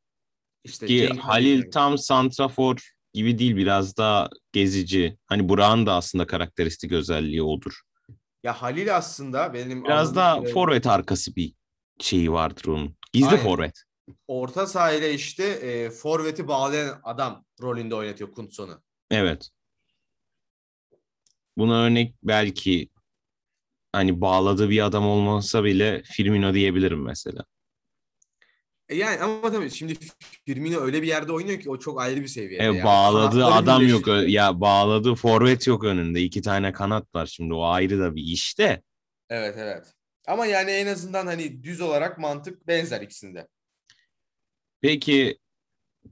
İşte 0.64 0.86
Ki 0.86 0.98
Cenk 0.98 1.20
Halil 1.20 1.58
yani. 1.58 1.70
tam 1.70 1.98
santrafor 1.98 2.90
gibi 3.14 3.38
değil 3.38 3.56
biraz 3.56 3.96
daha 3.96 4.28
gezici. 4.52 5.18
Hani 5.26 5.48
Burak'ın 5.48 5.86
da 5.86 5.94
aslında 5.94 6.26
karakteristik 6.26 6.92
özelliği 6.92 7.42
odur. 7.42 7.80
Ya 8.46 8.62
Halil 8.62 8.96
aslında 8.96 9.54
benim 9.54 9.84
Biraz 9.84 10.16
daha 10.16 10.34
kadarıyla 10.34 10.54
forvet 10.54 10.86
arkası 10.86 11.36
bir 11.36 11.54
şeyi 12.00 12.32
vardır 12.32 12.66
onun. 12.66 12.96
Gizli 13.12 13.28
Aynen. 13.28 13.42
forvet. 13.42 13.82
orta 14.28 14.66
sahayla 14.66 15.08
işte 15.08 15.44
e, 15.44 15.90
forveti 15.90 16.48
bağlayan 16.48 17.00
adam 17.02 17.44
rolünde 17.62 17.94
oynatıyor 17.94 18.32
Kuntzon'u. 18.32 18.82
Evet. 19.10 19.48
Buna 21.58 21.82
örnek 21.82 22.14
belki 22.22 22.88
hani 23.92 24.20
bağladığı 24.20 24.70
bir 24.70 24.84
adam 24.84 25.06
olmasa 25.06 25.64
bile 25.64 26.02
Firmino 26.02 26.54
diyebilirim 26.54 27.02
mesela. 27.02 27.44
E 28.88 28.96
yani 28.96 29.20
ama 29.20 29.52
tabii 29.52 29.70
şimdi 29.70 29.94
Firmino 30.46 30.80
öyle 30.80 31.02
bir 31.02 31.06
yerde 31.06 31.32
oynuyor 31.32 31.60
ki 31.60 31.70
o 31.70 31.78
çok 31.78 32.00
ayrı 32.00 32.20
bir 32.20 32.28
seviyede. 32.28 32.64
E, 32.64 32.66
ya. 32.72 32.84
bağladığı 32.84 33.40
Kanatları 33.40 33.54
adam 33.54 33.82
yok. 33.82 33.90
birleştiriyor. 33.90 34.22
Ö- 34.22 34.28
Ya 34.28 34.60
bağladığı 34.60 35.14
forvet 35.14 35.66
yok 35.66 35.84
önünde. 35.84 36.22
İki 36.22 36.42
tane 36.42 36.72
kanat 36.72 37.14
var 37.14 37.26
şimdi. 37.26 37.54
O 37.54 37.64
ayrı 37.64 37.98
da 37.98 38.14
bir 38.14 38.22
iş 38.22 38.58
de. 38.58 38.82
Evet 39.30 39.54
evet. 39.58 39.86
Ama 40.26 40.46
yani 40.46 40.70
en 40.70 40.86
azından 40.86 41.26
hani 41.26 41.62
düz 41.62 41.80
olarak 41.80 42.18
mantık 42.18 42.66
benzer 42.66 43.00
ikisinde. 43.00 43.48
Peki 44.80 45.38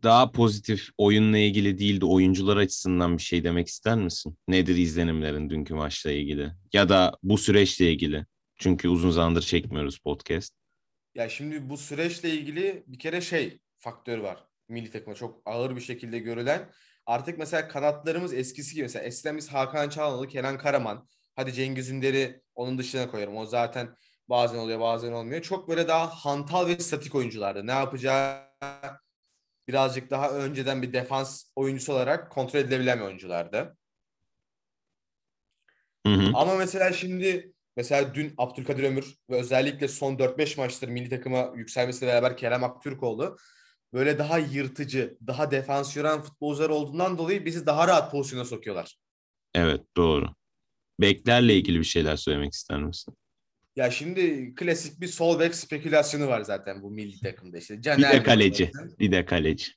daha 0.02 0.32
pozitif 0.32 0.88
oyunla 0.98 1.38
ilgili 1.38 1.78
değil 1.78 2.00
de 2.00 2.04
oyuncular 2.06 2.56
açısından 2.56 3.18
bir 3.18 3.22
şey 3.22 3.44
demek 3.44 3.68
ister 3.68 3.96
misin? 3.96 4.38
Nedir 4.48 4.76
izlenimlerin 4.76 5.50
dünkü 5.50 5.74
maçla 5.74 6.10
ilgili? 6.12 6.50
Ya 6.72 6.88
da 6.88 7.18
bu 7.22 7.38
süreçle 7.38 7.92
ilgili? 7.92 8.26
Çünkü 8.56 8.88
uzun 8.88 9.10
zamandır 9.10 9.42
çekmiyoruz 9.42 9.98
podcast. 9.98 10.54
Ya 11.14 11.28
şimdi 11.28 11.68
bu 11.70 11.76
süreçle 11.76 12.30
ilgili 12.30 12.84
bir 12.86 12.98
kere 12.98 13.20
şey 13.20 13.60
faktör 13.78 14.18
var. 14.18 14.46
Milli 14.68 14.90
takıma 14.90 15.16
çok 15.16 15.42
ağır 15.46 15.76
bir 15.76 15.80
şekilde 15.80 16.18
görülen. 16.18 16.70
Artık 17.06 17.38
mesela 17.38 17.68
kanatlarımız 17.68 18.34
eskisi 18.34 18.74
gibi. 18.74 18.82
Mesela 18.82 19.04
eskiden 19.04 19.36
biz 19.36 19.48
Hakan 19.48 19.88
Çalhanoğlu, 19.88 20.28
Kenan 20.28 20.58
Karaman. 20.58 21.08
Hadi 21.36 21.52
Cengiz 21.52 21.90
Ünder'i 21.90 22.42
onun 22.54 22.78
dışına 22.78 23.10
koyarım. 23.10 23.36
O 23.36 23.46
zaten 23.46 23.96
bazen 24.28 24.58
oluyor 24.58 24.80
bazen 24.80 25.12
olmuyor. 25.12 25.42
Çok 25.42 25.68
böyle 25.68 25.88
daha 25.88 26.06
hantal 26.06 26.66
ve 26.66 26.78
statik 26.78 27.14
oyunculardı. 27.14 27.66
Ne 27.66 27.72
yapacağı 27.72 28.44
birazcık 29.68 30.10
daha 30.10 30.30
önceden 30.30 30.82
bir 30.82 30.92
defans 30.92 31.44
oyuncusu 31.56 31.92
olarak 31.92 32.32
kontrol 32.32 32.60
edilebilen 32.60 33.00
oyunculardı. 33.00 33.76
Hı 36.06 36.12
hı. 36.12 36.30
Ama 36.34 36.56
mesela 36.56 36.92
şimdi 36.92 37.53
mesela 37.76 38.14
dün 38.14 38.34
Abdülkadir 38.38 38.82
Ömür 38.82 39.14
ve 39.30 39.36
özellikle 39.36 39.88
son 39.88 40.16
4-5 40.16 40.56
maçtır 40.60 40.88
milli 40.88 41.08
takıma 41.10 41.52
yükselmesiyle 41.56 42.12
beraber 42.12 42.36
Kerem 42.36 42.64
Aktürkoğlu 42.64 43.36
böyle 43.92 44.18
daha 44.18 44.38
yırtıcı, 44.38 45.18
daha 45.26 45.50
defans 45.50 45.96
yoran 45.96 46.22
futbolcular 46.22 46.70
olduğundan 46.70 47.18
dolayı 47.18 47.44
bizi 47.44 47.66
daha 47.66 47.88
rahat 47.88 48.10
pozisyona 48.10 48.44
sokuyorlar. 48.44 48.96
Evet 49.54 49.80
doğru. 49.96 50.34
Beklerle 51.00 51.54
ilgili 51.56 51.78
bir 51.78 51.84
şeyler 51.84 52.16
söylemek 52.16 52.52
ister 52.52 52.82
misin? 52.82 53.14
Ya 53.76 53.90
şimdi 53.90 54.54
klasik 54.54 55.00
bir 55.00 55.06
sol 55.06 55.40
bek 55.40 55.54
spekülasyonu 55.54 56.28
var 56.28 56.40
zaten 56.40 56.82
bu 56.82 56.90
milli 56.90 57.20
takımda 57.20 57.58
işte. 57.58 57.76
Bir 57.76 57.82
Caner 57.82 58.12
de 58.12 58.16
de 58.16 58.22
kaleci. 58.22 58.70
zaten. 58.74 58.98
Bir 58.98 59.12
de 59.12 59.24
kaleci. 59.24 59.72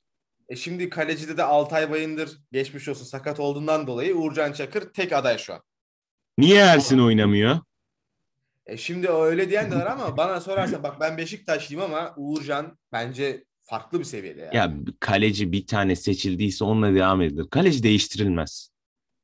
E 0.48 0.56
şimdi 0.56 0.88
kalecide 0.88 1.36
de 1.36 1.42
Altay 1.42 1.90
Bayındır 1.90 2.38
geçmiş 2.52 2.88
olsun 2.88 3.04
sakat 3.04 3.40
olduğundan 3.40 3.86
dolayı 3.86 4.14
Uğurcan 4.16 4.52
Çakır 4.52 4.92
tek 4.92 5.12
aday 5.12 5.38
şu 5.38 5.54
an. 5.54 5.62
Niye 6.38 6.60
Ersin 6.60 6.98
oynamıyor? 6.98 7.60
E 8.68 8.76
şimdi 8.76 9.08
öyle 9.08 9.50
diyen 9.50 9.70
de 9.70 9.76
var 9.76 9.86
ama 9.86 10.16
bana 10.16 10.40
sorarsan 10.40 10.82
bak 10.82 11.00
ben 11.00 11.18
Beşiktaşlıyım 11.18 11.84
ama 11.84 12.14
Uğurcan 12.16 12.78
bence 12.92 13.44
farklı 13.60 13.98
bir 13.98 14.04
seviyede 14.04 14.40
yani. 14.40 14.56
Ya 14.56 14.72
kaleci 15.00 15.52
bir 15.52 15.66
tane 15.66 15.96
seçildiyse 15.96 16.64
onunla 16.64 16.94
devam 16.94 17.22
edilir. 17.22 17.46
Kaleci 17.50 17.82
değiştirilmez. 17.82 18.70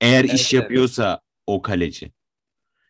Eğer 0.00 0.24
Evet, 0.24 0.34
iş 0.34 0.54
evet. 0.54 0.62
yapıyorsa 0.62 1.20
o 1.46 1.62
kaleci. 1.62 2.12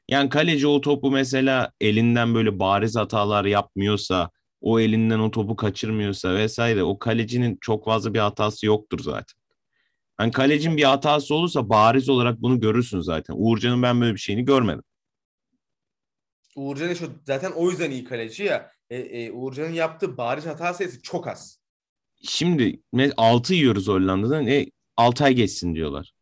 Yani 0.09 0.29
kaleci 0.29 0.67
o 0.67 0.81
topu 0.81 1.11
mesela 1.11 1.73
elinden 1.81 2.35
böyle 2.35 2.59
bariz 2.59 2.97
hatalar 2.97 3.45
yapmıyorsa, 3.45 4.31
o 4.61 4.81
elinden 4.81 5.19
o 5.19 5.31
topu 5.31 5.57
kaçırmıyorsa 5.57 6.35
vesaire 6.35 6.83
o 6.83 6.99
kalecinin 6.99 7.59
çok 7.61 7.85
fazla 7.85 8.15
bir 8.15 8.19
hatası 8.19 8.67
yoktur 8.67 8.99
zaten. 9.03 9.37
Hani 10.17 10.33
kalecinin 10.33 10.77
bir 10.77 10.85
hatası 10.85 11.35
olursa 11.35 11.69
bariz 11.69 12.09
olarak 12.09 12.43
bunu 12.43 12.61
görürsün 12.61 13.01
zaten. 13.01 13.35
Uğurcan'ın 13.39 13.83
ben 13.83 14.01
böyle 14.01 14.15
bir 14.15 14.21
şeyini 14.21 14.45
görmedim. 14.45 14.83
Uğurcan 16.57 16.95
şu 16.95 17.11
zaten 17.27 17.51
o 17.51 17.71
yüzden 17.71 17.91
iyi 17.91 18.05
kaleci 18.05 18.43
ya. 18.45 18.71
E, 18.91 18.97
e, 18.99 19.33
Uğurcan'ın 19.33 19.73
yaptığı 19.73 20.17
bariz 20.17 20.47
hata 20.47 20.75
sayısı 20.75 21.03
çok 21.03 21.29
az. 21.29 21.59
Şimdi 22.23 22.81
6 23.17 23.55
yiyoruz 23.55 23.89
Hollanda'dan. 23.89 24.47
E, 24.47 24.67
6 24.97 25.25
ay 25.25 25.35
geçsin 25.35 25.75
diyorlar. 25.75 26.13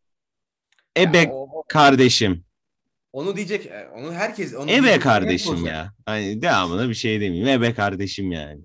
E 0.97 1.13
be 1.13 1.17
Ya 1.17 1.31
o- 1.31 1.63
kardeşim. 1.69 2.45
onu 3.13 3.35
diyecek. 3.35 3.65
e, 3.65 3.89
Onu 3.95 4.13
herkes 4.13 4.53
onu 4.55 4.71
E 4.71 4.77
be 4.77 4.81
diyecek. 4.83 5.01
kardeşim 5.01 5.65
ya. 5.65 5.93
Hani 6.05 6.41
devamına 6.41 6.89
bir 6.89 6.93
şey 6.93 7.21
demeyeyim. 7.21 7.47
E 7.47 7.61
be 7.61 7.73
kardeşim 7.73 8.31
yani. 8.31 8.61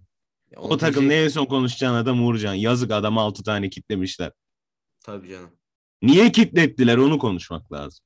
Ya 0.51 0.61
O 0.61 0.77
takım 0.77 1.01
diyecek. 1.11 1.25
en 1.25 1.29
son 1.29 1.47
konuşacağın 1.47 1.95
adam 1.95 2.27
Uğurcan. 2.27 2.55
Yazık 2.55 2.91
adam 2.91 3.19
6 3.19 3.43
tane 3.43 3.71
kitlemişler. 3.71 4.33
Tabii 5.01 5.29
canım. 5.29 5.51
Niye 6.03 6.33
kitlettiler 6.33 6.97
onu 6.97 7.19
konuşmak 7.19 7.73
lazım. 7.73 8.05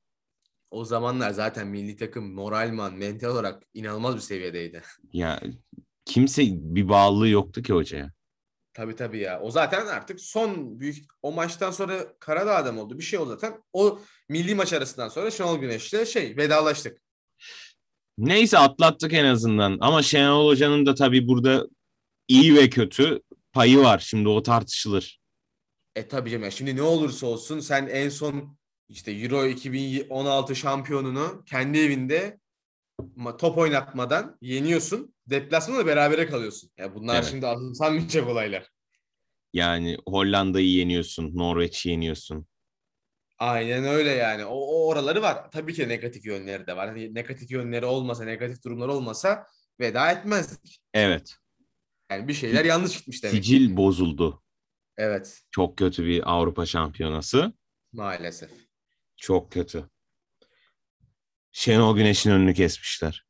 O 0.73 0.85
zamanlar 0.85 1.31
zaten 1.31 1.69
milli 1.69 1.97
takım 1.97 2.35
moralman, 2.35 2.95
mental 2.95 3.29
olarak 3.29 3.63
inanılmaz 3.75 4.17
bir 4.17 4.21
seviyedeydi. 4.21 4.83
Ya 5.13 5.41
kimse 6.05 6.43
bir 6.51 6.89
bağlılığı 6.89 7.29
yoktu 7.29 7.63
ki 7.63 7.73
hocaya. 7.73 8.13
Tabii 8.73 8.97
tabii 8.97 9.19
ya. 9.19 9.41
O 9.41 9.51
zaten 9.51 9.87
artık 9.87 10.21
son 10.21 10.81
büyük 10.81 11.05
o 11.23 11.33
maçtan 11.33 11.71
sonra 11.71 12.19
Karadağ'da 12.19 12.73
mı 12.73 12.83
oldu? 12.83 12.99
Bir 12.99 13.03
şey 13.03 13.19
oldu 13.19 13.31
zaten. 13.31 13.63
O 13.73 14.01
milli 14.29 14.55
maç 14.55 14.73
arasından 14.73 15.09
sonra 15.09 15.31
Şenol 15.31 15.59
Güneş'le 15.59 16.07
şey 16.07 16.37
vedalaştık. 16.37 16.99
Neyse 18.19 18.59
atlattık 18.59 19.13
en 19.13 19.25
azından. 19.25 19.79
Ama 19.81 20.03
Şenol 20.03 20.47
Hoca'nın 20.47 20.87
da 20.87 20.95
tabii 20.95 21.29
burada 21.29 21.67
iyi 22.29 22.55
ve 22.55 22.71
kötü 22.71 23.21
payı 23.53 23.79
var. 23.79 23.99
Şimdi 23.99 24.29
o 24.29 24.43
tartışılır. 24.43 25.21
E 25.97 26.09
tabii 26.09 26.31
canım 26.31 26.45
ya. 26.45 26.51
Şimdi 26.51 26.77
ne 26.77 26.83
olursa 26.83 27.27
olsun 27.27 27.61
sen 27.61 27.87
en 27.87 28.09
son 28.09 28.57
işte 28.89 29.13
Euro 29.13 29.47
2016 29.47 30.57
şampiyonunu 30.57 31.45
kendi 31.47 31.79
evinde 31.79 32.41
top 33.39 33.59
oynatmadan 33.59 34.39
yeniyorsun. 34.41 35.15
Deplasmanda 35.27 35.87
berabere 35.87 36.27
kalıyorsun. 36.27 36.71
Ya 36.79 36.95
bunlar 36.95 37.15
Evet. 37.15 37.27
şimdi 37.31 37.47
azımsanmayacak 37.47 38.29
olaylar. 38.29 38.69
Yani 39.53 39.97
Hollanda'yı 40.09 40.69
yeniyorsun, 40.69 41.37
Norveç'i 41.37 41.89
yeniyorsun. 41.89 42.47
Aynen 43.39 43.85
öyle 43.85 44.11
yani. 44.11 44.45
O, 44.45 44.55
o 44.55 44.89
oraları 44.89 45.23
var. 45.23 45.51
Tabii 45.51 45.75
ki 45.75 45.89
negatif 45.89 46.27
yönleri 46.27 46.67
de 46.67 46.77
var. 46.77 46.89
Hani 46.89 47.15
negatif 47.15 47.51
yönleri 47.51 47.87
olmasa, 47.87 48.25
negatif 48.25 48.65
durumlar 48.65 48.89
olmasa 48.89 49.47
veda 49.81 50.13
etmezdik. 50.13 50.81
Evet. 50.95 51.37
Yani 52.11 52.29
bir 52.29 52.35
şeyler 52.35 52.65
yanlış 52.65 52.99
gitmiş 52.99 53.23
demek. 53.23 53.35
Sicil 53.37 53.77
bozuldu. 53.77 54.43
Evet, 54.97 55.41
Çok 55.51 55.79
kötü 55.79 56.07
bir 56.07 56.33
Avrupa 56.33 56.67
şampiyonası. 56.67 57.53
maalesef. 57.93 58.51
Çok 59.23 59.53
kötü. 59.53 59.91
Şenol 61.53 61.97
Güneş'in 61.97 62.31
önünü 62.31 62.55
kesmişler. 62.55 63.27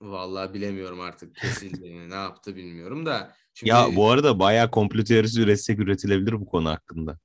Vallahi 0.00 0.54
bilemiyorum 0.54 1.00
artık 1.00 1.36
kesildi. 1.36 2.10
ne 2.10 2.14
yaptı 2.14 2.56
bilmiyorum 2.56 3.06
da. 3.06 3.36
Şimdi 3.54 3.70
Ya 3.70 3.96
bu 3.96 4.10
arada 4.10 4.38
bayağı 4.38 4.70
komplo 4.70 5.04
teorisi 5.04 5.40
üretsek 5.40 5.78
üretilebilir 5.78 6.32
bu 6.32 6.46
konu 6.46 6.68
hakkında. 6.70 7.18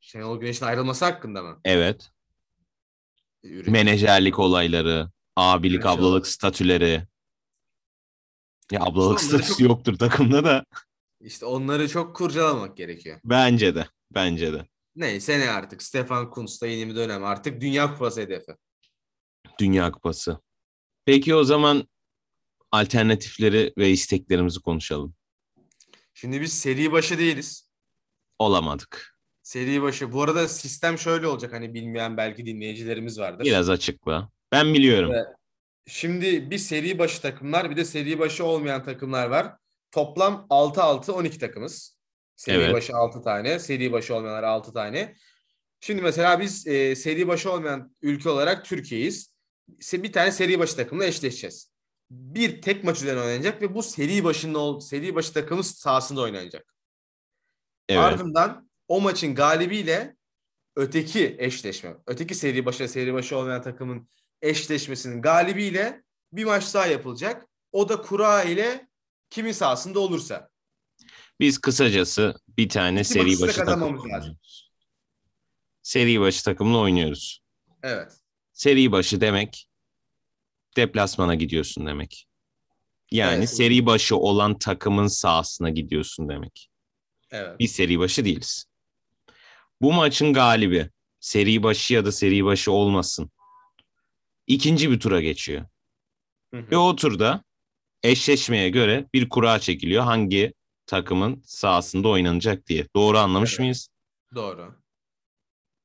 Şenol 0.00 0.40
Güneş'in 0.40 0.64
ayrılması 0.66 1.04
hakkında 1.04 1.42
mı? 1.42 1.60
Evet. 1.64 2.10
Üret- 3.44 3.70
Menajerlik 3.70 4.38
olayları, 4.38 5.10
abilik, 5.36 5.84
Maşallah. 5.84 5.98
ablalık 5.98 6.26
statüleri. 6.26 7.02
Ya 8.72 8.80
ablalık 8.80 9.18
İşte 9.20 9.28
statüsü 9.28 9.52
çok- 9.52 9.60
yoktur 9.60 9.98
takımda 9.98 10.44
da. 10.44 10.64
İşte 11.20 11.46
onları 11.46 11.88
çok 11.88 12.16
kurcalamak 12.16 12.76
gerekiyor. 12.76 13.20
Bence 13.24 13.74
de. 13.74 13.86
Bence 14.10 14.52
de. 14.52 14.71
Neyse 14.96 15.40
ne 15.40 15.50
artık. 15.50 15.82
Stefan 15.82 16.30
Kuntz'ta 16.30 16.66
yeni 16.66 16.90
bir 16.90 16.96
dönem. 16.96 17.24
Artık 17.24 17.60
Dünya 17.60 17.92
Kupası 17.92 18.20
hedefi. 18.20 18.52
Dünya 19.60 19.92
Kupası. 19.92 20.38
Peki 21.04 21.34
o 21.34 21.44
zaman 21.44 21.88
alternatifleri 22.72 23.72
ve 23.78 23.90
isteklerimizi 23.90 24.60
konuşalım. 24.60 25.14
Şimdi 26.14 26.40
biz 26.40 26.58
seri 26.58 26.92
başı 26.92 27.18
değiliz. 27.18 27.68
Olamadık. 28.38 29.18
Seri 29.42 29.82
başı. 29.82 30.12
Bu 30.12 30.22
arada 30.22 30.48
sistem 30.48 30.98
şöyle 30.98 31.26
olacak. 31.26 31.52
Hani 31.52 31.74
bilmeyen 31.74 32.16
belki 32.16 32.46
dinleyicilerimiz 32.46 33.18
vardır. 33.18 33.44
Biraz 33.44 33.70
açıkla. 33.70 34.30
Ben 34.52 34.74
biliyorum. 34.74 35.12
Evet. 35.14 35.26
Şimdi 35.86 36.50
bir 36.50 36.58
seri 36.58 36.98
başı 36.98 37.22
takımlar 37.22 37.70
bir 37.70 37.76
de 37.76 37.84
seri 37.84 38.18
başı 38.18 38.44
olmayan 38.44 38.84
takımlar 38.84 39.26
var. 39.26 39.56
Toplam 39.90 40.46
6-6-12 40.50 41.38
takımız. 41.38 41.96
Seri 42.36 42.56
Evet. 42.56 42.74
başı 42.74 42.96
6 42.96 43.22
tane, 43.22 43.58
seri 43.58 43.92
başı 43.92 44.14
olmayanlar 44.14 44.42
6 44.42 44.72
tane. 44.72 45.14
Şimdi 45.80 46.02
mesela 46.02 46.40
biz 46.40 46.66
e, 46.66 46.96
seri 46.96 47.28
başı 47.28 47.52
olmayan 47.52 47.96
ülke 48.02 48.28
olarak 48.30 48.64
Türkiye'yiz. 48.64 49.34
bir 49.92 50.12
tane 50.12 50.32
seri 50.32 50.58
başı 50.58 50.76
takımla 50.76 51.04
eşleşeceğiz. 51.04 51.72
Bir 52.10 52.62
tek 52.62 52.84
maç 52.84 52.96
üzerine 52.96 53.20
oynanacak 53.20 53.62
ve 53.62 53.74
bu 53.74 53.82
seri 53.82 54.24
başında 54.24 54.58
ol- 54.58 54.80
seri 54.80 55.14
başı 55.14 55.32
takımı 55.32 55.64
sahasında 55.64 56.20
oynanacak. 56.20 56.74
Evet. 57.88 58.00
Ardından 58.00 58.70
o 58.88 59.00
maçın 59.00 59.34
galibiyle 59.34 60.16
öteki 60.76 61.36
eşleşme, 61.38 61.94
öteki 62.06 62.34
seri 62.34 62.66
başı 62.66 62.88
seri 62.88 63.14
başı 63.14 63.36
olmayan 63.36 63.62
takımın 63.62 64.08
eşleşmesinin 64.42 65.22
galibiyle 65.22 66.02
bir 66.32 66.44
maç 66.44 66.74
daha 66.74 66.86
yapılacak. 66.86 67.46
O 67.72 67.88
da 67.88 68.02
kura 68.02 68.42
ile 68.42 68.88
kimin 69.30 69.52
sahasında 69.52 70.00
olursa. 70.00 70.51
Biz 71.42 71.58
kısacası 71.58 72.34
bir 72.58 72.68
tane 72.68 73.00
İki 73.00 73.08
seri 73.08 73.40
başı 73.40 73.64
takımla 73.64 74.08
lazım. 74.08 74.38
Seri 75.82 76.20
başı 76.20 76.44
takımla 76.44 76.78
oynuyoruz. 76.78 77.42
Evet. 77.82 78.12
Seri 78.52 78.92
başı 78.92 79.20
demek 79.20 79.68
deplasmana 80.76 81.34
gidiyorsun 81.34 81.86
demek. 81.86 82.28
Yani 83.10 83.34
Evet. 83.38 83.50
seri 83.50 83.86
başı 83.86 84.16
olan 84.16 84.58
takımın 84.58 85.06
sahasına 85.06 85.70
gidiyorsun 85.70 86.28
demek. 86.28 86.70
Evet. 87.30 87.58
Biz 87.58 87.72
seri 87.72 87.98
başı 87.98 88.24
değiliz. 88.24 88.64
Bu 89.80 89.92
maçın 89.92 90.32
galibi 90.32 90.90
seri 91.20 91.62
başı 91.62 91.94
ya 91.94 92.04
da 92.04 92.12
seri 92.12 92.44
başı 92.44 92.72
olmasın. 92.72 93.30
İkinci 94.46 94.90
bir 94.90 95.00
tura 95.00 95.20
geçiyor. 95.20 95.66
Hı 96.54 96.60
hı. 96.60 96.70
Ve 96.70 96.76
o 96.76 96.96
turda 96.96 97.44
eşleşmeye 98.02 98.68
göre 98.68 99.06
bir 99.14 99.28
kura 99.28 99.58
çekiliyor. 99.58 100.04
Hangi 100.04 100.54
takımın 100.92 101.42
sahasında 101.44 102.08
oynanacak 102.08 102.66
diye. 102.66 102.86
Doğru 102.96 103.18
anlamış 103.18 103.50
Evet. 103.50 103.58
mıyız? 103.60 103.88
Doğru. 104.34 104.74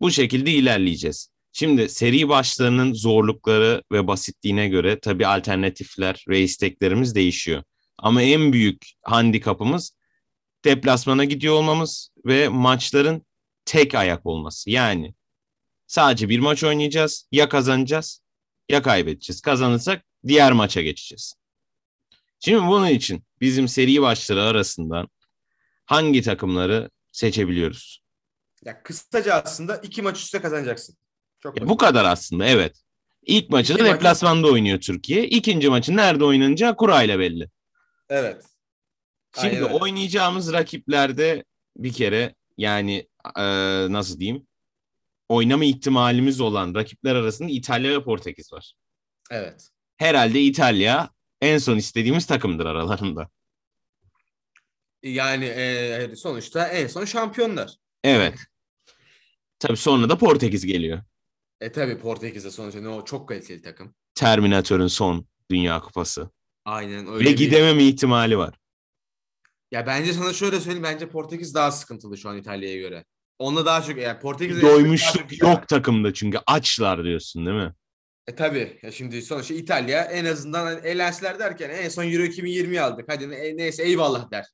Bu 0.02 0.12
şekilde 0.12 0.52
ilerleyeceğiz. 0.52 1.30
Şimdi 1.52 1.90
seri 1.90 2.30
başlarının 2.30 2.94
zorlukları 2.94 3.84
ve 3.92 4.08
basitliğine 4.08 4.68
göre 4.68 5.00
tabii 5.00 5.28
alternatifler 5.28 6.26
ve 6.28 6.42
isteklerimiz 6.42 7.16
değişiyor. 7.16 7.64
Ama 7.98 8.22
en 8.22 8.54
büyük 8.54 8.86
handikapımız 9.02 9.92
deplasmana 10.66 11.24
gidiyor 11.26 11.54
olmamız 11.54 12.10
ve 12.26 12.50
maçların 12.50 13.26
tek 13.66 13.96
ayak 13.96 14.26
olması. 14.26 14.70
Yani 14.70 15.14
sadece 15.88 16.30
bir 16.30 16.40
maç 16.40 16.64
oynayacağız. 16.64 17.28
Ya 17.32 17.50
kazanacağız 17.50 18.22
ya 18.70 18.82
kaybedeceğiz. 18.82 19.42
Kazanırsak 19.42 20.06
diğer 20.28 20.52
maça 20.52 20.82
geçeceğiz. 20.82 21.36
Şimdi 22.40 22.68
bunun 22.68 22.88
için 22.88 23.24
bizim 23.42 23.68
seri 23.68 24.02
başları 24.02 24.44
arasından 24.44 25.08
hangi 25.86 26.22
takımları 26.22 26.90
seçebiliyoruz? 27.12 28.04
Ya 28.66 28.84
kısaca 28.84 29.34
aslında 29.34 29.78
iki 29.78 30.02
maç 30.02 30.18
üstte 30.18 30.42
kazanacaksın. 30.42 30.98
Çok 31.40 31.60
Ya 31.62 31.70
bu 31.70 31.78
kadar 31.78 32.06
aslında 32.06 32.46
evet. 32.46 32.82
İlk 33.24 33.50
maçını 33.50 33.78
İki 33.78 33.84
maçı- 33.84 33.96
deplasmanda 33.96 34.48
oynuyor 34.48 34.80
Türkiye. 34.82 35.28
İkinci 35.28 35.70
maçı 35.70 35.96
nerede 35.96 36.24
oynanacağı 36.24 36.76
kurayla 36.78 37.20
belli. 37.20 37.50
Evet. 38.10 38.46
Şimdi 39.42 39.56
Aynen 39.56 39.80
oynayacağımız 39.80 40.54
rakiplerde 40.54 41.44
bir 41.78 41.94
kere 41.94 42.36
yani 42.58 43.08
e, 43.38 43.44
nasıl 43.92 44.20
diyeyim 44.20 44.48
oynama 45.30 45.66
ihtimalimiz 45.66 46.42
olan 46.42 46.76
rakipler 46.76 47.16
arasında 47.16 47.50
İtalya 47.52 47.92
ve 47.92 48.04
Portekiz 48.04 48.54
var. 48.54 48.74
Evet. 49.32 49.70
Herhalde 49.98 50.42
İtalya 50.42 51.10
en 51.42 51.58
son 51.58 51.78
istediğimiz 51.78 52.26
takımdır 52.26 52.66
aralarında. 52.66 53.30
Yani 55.04 55.46
e, 55.46 56.16
sonuçta 56.16 56.68
en 56.68 56.88
son 56.88 57.06
şampiyonlar. 57.06 57.72
Evet. 58.04 58.40
Tabii 59.60 59.78
sonra 59.78 60.10
da 60.10 60.18
Portekiz 60.18 60.66
geliyor. 60.66 61.02
E 61.62 61.72
tabi 61.72 61.98
Portekiz'de 62.00 62.52
sonuçta 62.52 62.82
ne 62.82 62.88
o 62.90 63.06
çok 63.06 63.30
kaliteli 63.30 63.62
takım. 63.62 63.96
Terminator'ın 64.16 64.88
son 64.88 65.28
Dünya 65.52 65.80
Kupası. 65.82 66.30
Aynen 66.66 67.08
öyle. 67.08 67.26
Ve 67.26 67.30
bir- 67.34 67.38
gidememe 67.38 67.84
ihtimali 67.84 68.38
var. 68.38 68.56
Ya 69.72 69.88
bence 69.88 70.14
sana 70.14 70.34
şöyle 70.34 70.60
söyleyeyim 70.60 70.84
bence 70.84 71.10
Portekiz 71.10 71.54
daha 71.56 71.72
sıkıntılı 71.72 72.18
şu 72.18 72.30
an 72.30 72.38
İtalya'ya 72.38 72.78
göre. 72.78 73.06
Onunla 73.40 73.66
daha 73.66 73.82
çok 73.82 73.98
yani 73.98 74.20
Portekiz'e 74.20 74.62
Doymuşluk 74.62 75.42
yok 75.42 75.68
takımda 75.68 76.14
çünkü 76.14 76.40
açlar 76.48 77.04
diyorsun 77.04 77.46
değil 77.46 77.58
mi? 77.58 77.74
E 78.28 78.36
tabi. 78.36 78.80
Ya 78.82 78.92
şimdi 78.92 79.22
sonuçta 79.22 79.54
İtalya 79.54 80.02
en 80.04 80.26
azından 80.26 80.66
hani 80.66 80.88
elenseler 80.88 81.40
derken 81.40 81.70
en 81.70 81.90
son 81.90 82.04
Euro 82.04 82.24
2020 82.24 82.80
aldık. 82.80 83.06
Hadi 83.10 83.30
ne- 83.30 83.58
neyse 83.58 83.84
eyvallah 83.84 84.32
der. 84.32 84.46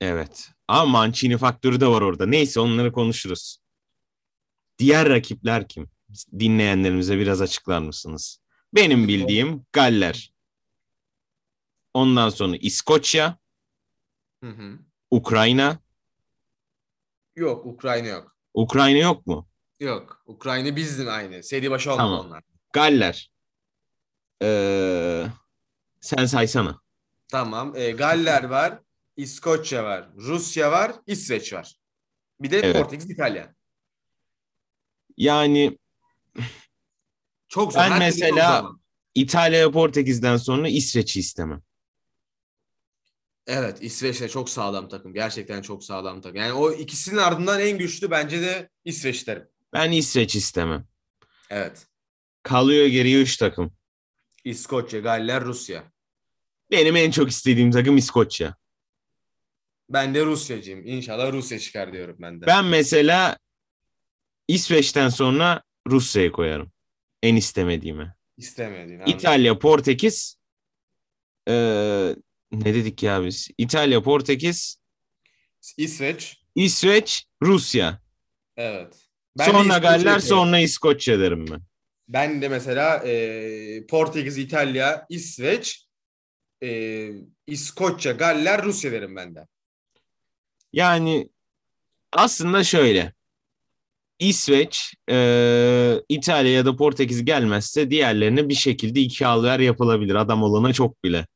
Evet. 0.00 0.48
Ama 0.68 0.84
Mancini 0.86 1.38
faktörü 1.38 1.80
de 1.80 1.86
var 1.86 2.02
orada. 2.02 2.26
Neyse 2.26 2.60
onları 2.60 2.92
konuşuruz. 2.92 3.58
Diğer 4.78 5.08
rakipler 5.08 5.68
kim? 5.68 5.90
Dinleyenlerimize 6.38 7.18
biraz 7.18 7.40
açıklar 7.40 7.78
mısınız? 7.78 8.38
Benim 8.74 9.08
bildiğim 9.08 9.66
Galler. 9.72 10.32
Ondan 11.94 12.28
sonra 12.28 12.56
İskoçya, 12.56 13.38
Hı 14.44 14.50
hı. 14.50 14.78
Ukrayna. 15.10 15.78
Yok 17.36 17.66
Ukrayna 17.66 18.06
yok. 18.08 18.36
Ukrayna 18.54 18.98
yok 18.98 19.26
mu? 19.26 19.48
Yok. 19.80 20.22
Ukrayna 20.26 20.76
bizdim 20.76 21.08
aynı. 21.08 21.42
Seri 21.42 21.70
başı 21.70 21.92
olmadı 21.92 22.06
Tamam. 22.06 22.26
onlar. 22.26 22.42
Galler. 22.76 23.30
Ee, 24.42 25.26
sen 26.00 26.26
saysana. 26.26 26.80
Tamam. 27.28 27.76
E, 27.76 27.90
Galler 27.90 28.44
var. 28.44 28.78
İskoçya 29.16 29.84
var. 29.84 30.08
Rusya 30.16 30.72
var. 30.72 30.92
İsveç 31.06 31.52
var. 31.52 31.76
Bir 32.40 32.50
de 32.50 32.58
Evet. 32.58 32.76
Portekiz, 32.76 33.10
İtalya. 33.10 33.54
Yani 35.16 35.78
Çok 37.48 37.72
zor. 37.72 37.80
Ben 37.80 37.88
çok 37.90 37.98
mesela- 37.98 38.60
zor. 38.62 38.74
İtalya 39.14 39.68
ve 39.68 39.72
Portekiz'den 39.72 40.36
sonra 40.36 40.68
İsveç'i 40.68 41.20
istemem. 41.20 41.62
Evet 43.46 43.78
İsveç 43.82 44.20
de 44.20 44.28
çok 44.28 44.50
sağlam 44.50 44.88
takım. 44.88 45.14
Gerçekten 45.14 45.62
çok 45.62 45.84
sağlam 45.84 46.20
takım. 46.20 46.36
Yani 46.36 46.52
o 46.52 46.72
ikisinin 46.72 47.16
ardından 47.16 47.60
en 47.60 47.78
güçlü 47.78 48.10
bence 48.10 48.40
de 48.40 48.70
İsveç 48.84 49.26
derim. 49.26 49.48
Ben 49.72 49.92
İsveç 49.92 50.36
istemem. 50.36 50.84
Evet. 51.50 51.86
Kalıyor 52.46 52.86
geriye 52.86 53.22
3 53.22 53.36
takım. 53.36 53.72
İskoçya, 54.44 55.00
Galler, 55.00 55.44
Rusya. 55.44 55.92
Benim 56.70 56.96
en 56.96 57.10
çok 57.10 57.30
istediğim 57.30 57.70
takım 57.70 57.96
İskoçya. 57.96 58.56
Ben 59.90 60.14
de 60.14 60.24
Rusyacıyım. 60.24 60.86
İnşallah 60.86 61.32
Rusya 61.32 61.58
çıkar 61.58 61.92
diyorum 61.92 62.16
ben 62.18 62.40
de. 62.40 62.46
Ben 62.46 62.64
mesela 62.64 63.38
İsveç'ten 64.48 65.08
sonra 65.08 65.62
Rusya'yı 65.88 66.32
koyarım. 66.32 66.72
En 67.22 67.36
istemediğime. 67.36 68.14
İstemediğini 68.36 69.02
anladım. 69.02 69.18
İtalya, 69.18 69.58
Portekiz. 69.58 70.36
Ee, 71.48 72.16
ne 72.52 72.74
dedik 72.74 73.02
ya 73.02 73.24
biz? 73.24 73.48
İtalya, 73.58 74.02
Portekiz, 74.02 74.80
İsveç. 75.76 76.42
İsveç, 76.54 77.26
Rusya. 77.42 78.00
Evet. 78.56 78.96
Ben 79.38 79.44
sonra 79.46 79.58
İskoçya 79.58 79.78
Galler, 79.78 80.02
koyarım. 80.02 80.20
sonra 80.20 80.58
İskoçya 80.58 81.18
derim 81.20 81.46
ben. 81.50 81.62
Ben 82.08 82.42
de 82.42 82.48
mesela 82.48 82.96
e, 82.96 83.86
Portekiz, 83.86 84.38
İtalya, 84.38 85.06
İsveç, 85.08 85.86
e, 86.62 87.10
İskoçya, 87.46 88.12
Galler, 88.12 88.62
Rusya 88.64 88.92
derim 88.92 89.16
ben 89.16 89.34
de. 89.34 89.46
Yani 90.72 91.28
aslında 92.12 92.64
şöyle. 92.64 93.12
İsveç, 94.18 94.94
e, 95.10 96.00
İtalya 96.08 96.52
ya 96.52 96.66
da 96.66 96.76
Portekiz 96.76 97.24
gelmezse 97.24 97.90
diğerlerine 97.90 98.48
bir 98.48 98.54
şekilde 98.54 99.00
iki 99.00 99.26
alver 99.26 99.58
yapılabilir. 99.58 100.14
Adam 100.14 100.42
olana 100.42 100.72
çok 100.72 101.04
bile. 101.04 101.26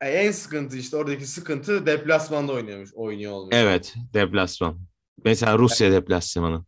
E, 0.00 0.08
en 0.08 0.32
sıkıntı 0.32 0.76
işte 0.76 0.96
oradaki 0.96 1.26
sıkıntı 1.26 1.86
deplasmanda 1.86 2.52
oynuyormuş, 2.52 2.90
oynuyor 2.94 3.32
olmuş. 3.32 3.54
Evet, 3.56 3.94
deplasman. 4.14 4.80
Mesela 5.24 5.58
Rusya 5.58 5.92
deplasmanı. 5.92 6.64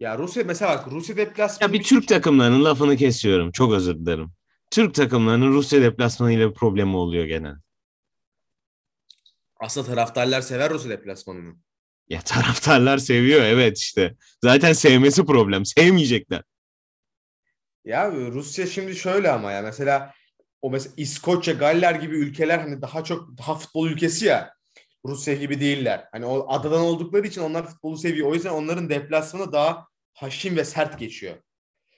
Ya 0.00 0.18
Rusya 0.18 0.44
mesela 0.44 0.78
bak 0.78 0.92
Rusya 0.92 1.16
deplasmanı 1.16 1.70
Ya 1.70 1.72
bir 1.78 1.82
Türk 1.84 2.08
takımlarının 2.08 2.64
lafını 2.64 2.96
kesiyorum. 2.96 3.52
Çok 3.52 3.72
özür 3.72 3.94
dilerim. 3.94 4.32
Türk 4.70 4.94
takımlarının 4.94 5.52
Rusya 5.52 5.82
deplasmanı 5.82 6.32
ile 6.32 6.48
bir 6.48 6.54
problemi 6.54 6.96
oluyor 6.96 7.24
genel. 7.24 7.54
Aslında 9.60 9.86
taraftarlar 9.86 10.40
sever 10.40 10.70
Rusya 10.70 10.90
deplasmanını. 10.90 11.54
Ya 12.08 12.20
taraftarlar 12.20 12.98
seviyor 12.98 13.42
evet 13.42 13.78
işte. 13.78 14.14
Zaten 14.42 14.72
sevmesi 14.72 15.24
problem. 15.24 15.64
Sevmeyecekler. 15.64 16.42
Ya 17.84 18.10
Rusya 18.12 18.66
şimdi 18.66 18.96
şöyle 18.96 19.30
ama 19.30 19.52
ya 19.52 19.62
mesela 19.62 20.14
o 20.62 20.70
mesela 20.70 20.94
İskoçya, 20.96 21.54
Galler 21.54 21.94
gibi 21.94 22.16
ülkeler 22.16 22.58
hani 22.58 22.82
daha 22.82 23.04
çok 23.04 23.38
daha 23.38 23.54
futbol 23.54 23.88
ülkesi 23.88 24.26
ya. 24.26 24.54
Rusya 25.06 25.34
gibi 25.34 25.60
değiller. 25.60 26.08
Hani 26.12 26.26
o 26.26 26.46
adadan 26.48 26.80
oldukları 26.80 27.26
için 27.26 27.40
onlar 27.40 27.66
futbolu 27.66 27.96
seviyor. 27.96 28.28
O 28.28 28.34
yüzden 28.34 28.50
onların 28.50 28.88
deplasmanı 28.88 29.52
daha 29.52 29.86
haşin 30.12 30.56
ve 30.56 30.64
sert 30.64 30.98
geçiyor. 30.98 31.36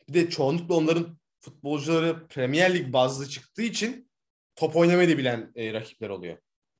Bir 0.08 0.14
de 0.14 0.30
çoğunlukla 0.30 0.74
onların 0.74 1.18
futbolcuları 1.40 2.26
Premier 2.28 2.74
Lig 2.74 2.92
bazlı 2.92 3.28
çıktığı 3.28 3.62
için 3.62 4.10
top 4.56 4.76
oynamayı 4.76 5.08
da 5.08 5.18
bilen 5.18 5.52
e, 5.54 5.72
rakipler 5.72 6.08
oluyor. 6.08 6.38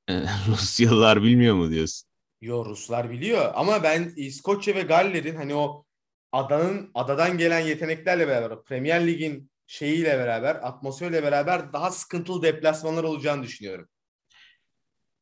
Rusyalılar 0.48 1.22
bilmiyor 1.22 1.54
mu 1.54 1.70
diyorsun? 1.70 2.08
Yo 2.40 2.64
Ruslar 2.64 3.10
biliyor 3.10 3.52
ama 3.54 3.82
ben 3.82 4.12
İskoçya 4.16 4.74
ve 4.74 4.82
Galler'in 4.82 5.36
hani 5.36 5.54
o 5.54 5.84
adanın 6.32 6.90
adadan 6.94 7.38
gelen 7.38 7.60
yeteneklerle 7.60 8.28
beraber 8.28 8.64
Premier 8.64 9.06
Lig'in 9.06 9.50
şeyiyle 9.66 10.18
beraber, 10.18 10.54
atmosferiyle 10.54 11.22
beraber 11.22 11.72
daha 11.72 11.90
sıkıntılı 11.90 12.42
deplasmanlar 12.42 13.04
olacağını 13.04 13.42
düşünüyorum. 13.42 13.88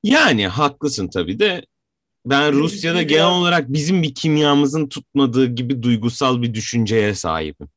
Yani 0.05 0.47
haklısın 0.47 1.09
tabii 1.09 1.39
de 1.39 1.67
ben 2.27 2.53
Rusya'da 2.53 3.03
genel 3.03 3.27
olarak 3.27 3.73
bizim 3.73 4.03
bir 4.03 4.15
kimyamızın 4.15 4.89
tutmadığı 4.89 5.47
gibi 5.47 5.83
duygusal 5.83 6.43
bir 6.43 6.55
düşünceye 6.55 7.15
sahibim. 7.15 7.69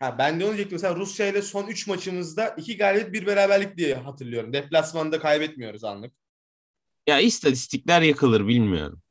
Ha, 0.00 0.18
ben 0.18 0.40
de 0.40 0.44
onu 0.44 0.50
diyecektim. 0.50 0.76
Mesela 0.76 0.96
Rusya 0.96 1.26
ile 1.26 1.42
son 1.42 1.66
3 1.66 1.86
maçımızda 1.86 2.48
2 2.48 2.76
galibiyet 2.76 3.12
bir 3.12 3.26
beraberlik 3.26 3.76
diye 3.76 3.94
hatırlıyorum. 3.94 4.52
Deplasmanda 4.52 5.18
kaybetmiyoruz 5.18 5.84
anlık. 5.84 6.12
Ya 7.06 7.20
istatistikler 7.20 8.02
yakılır 8.02 8.48
bilmiyorum. 8.48 9.02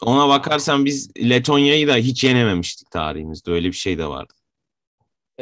Ona 0.00 0.28
bakarsan 0.28 0.84
biz 0.84 1.10
Letonya'yı 1.16 1.88
da 1.88 1.96
hiç 1.96 2.24
yenememiştik 2.24 2.90
tarihimizde. 2.90 3.50
Öyle 3.50 3.68
bir 3.68 3.72
şey 3.72 3.98
de 3.98 4.06
vardı. 4.06 4.34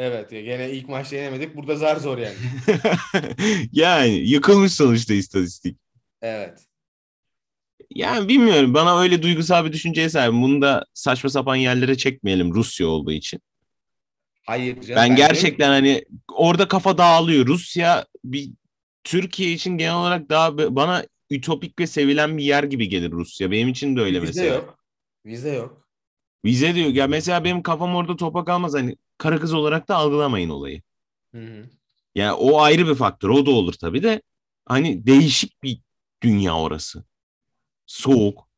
Evet 0.01 0.31
ya 0.31 0.41
gene 0.41 0.71
ilk 0.71 0.89
maçta 0.89 1.15
yenemedik. 1.15 1.55
Burada 1.55 1.75
zar 1.75 1.95
zor 1.97 2.17
yani. 2.17 2.35
yani 3.71 4.09
yıkılmış 4.11 4.73
sonuçta 4.73 5.13
istatistik. 5.13 5.77
Evet. 6.21 6.59
Yani 7.95 8.27
bilmiyorum 8.27 8.73
bana 8.73 8.99
öyle 8.99 9.21
duygusal 9.21 9.65
bir 9.65 9.73
düşünceye 9.73 10.09
sahibim. 10.09 10.41
Bunu 10.41 10.61
da 10.61 10.85
saçma 10.93 11.29
sapan 11.29 11.55
yerlere 11.55 11.97
çekmeyelim 11.97 12.53
Rusya 12.53 12.87
olduğu 12.87 13.11
için. 13.11 13.41
Hayır 14.45 14.81
canım. 14.81 14.95
Ben 14.95 15.11
de- 15.11 15.15
gerçekten 15.15 15.69
hani 15.69 16.05
orada 16.33 16.67
kafa 16.67 16.97
dağılıyor. 16.97 17.45
Rusya 17.45 18.05
bir 18.23 18.49
Türkiye 19.03 19.51
için 19.51 19.77
genel 19.77 19.95
olarak 19.95 20.29
daha 20.29 20.57
bana 20.75 21.05
ütopik 21.29 21.79
ve 21.79 21.87
sevilen 21.87 22.37
bir 22.37 22.43
yer 22.43 22.63
gibi 22.63 22.89
gelir 22.89 23.11
Rusya. 23.11 23.51
Benim 23.51 23.69
için 23.69 23.95
de 23.95 24.01
öyle 24.01 24.21
Vize 24.21 24.41
mesela. 24.41 24.55
yok. 24.55 24.79
Vize 25.25 25.53
yok. 25.53 25.87
Vize 26.45 26.75
diyor. 26.75 26.89
Ya 26.89 27.07
mesela 27.07 27.43
benim 27.43 27.63
kafam 27.63 27.95
orada 27.95 28.15
topa 28.15 28.45
kalmaz. 28.45 28.73
Hani 28.73 28.95
karı 29.19 29.39
kız 29.39 29.53
olarak 29.53 29.87
da 29.87 29.95
algılamayın 29.95 30.49
olayı. 30.49 30.81
Hı 31.35 31.41
hı. 31.41 31.69
Yani 32.15 32.31
o 32.33 32.61
ayrı 32.61 32.87
bir 32.87 32.95
faktör. 32.95 33.29
O 33.29 33.45
da 33.45 33.51
olur 33.51 33.73
tabii 33.73 34.03
de. 34.03 34.21
Hani 34.65 35.05
değişik 35.05 35.63
bir 35.63 35.81
dünya 36.23 36.57
orası. 36.57 37.03
Soğuk. 37.85 38.49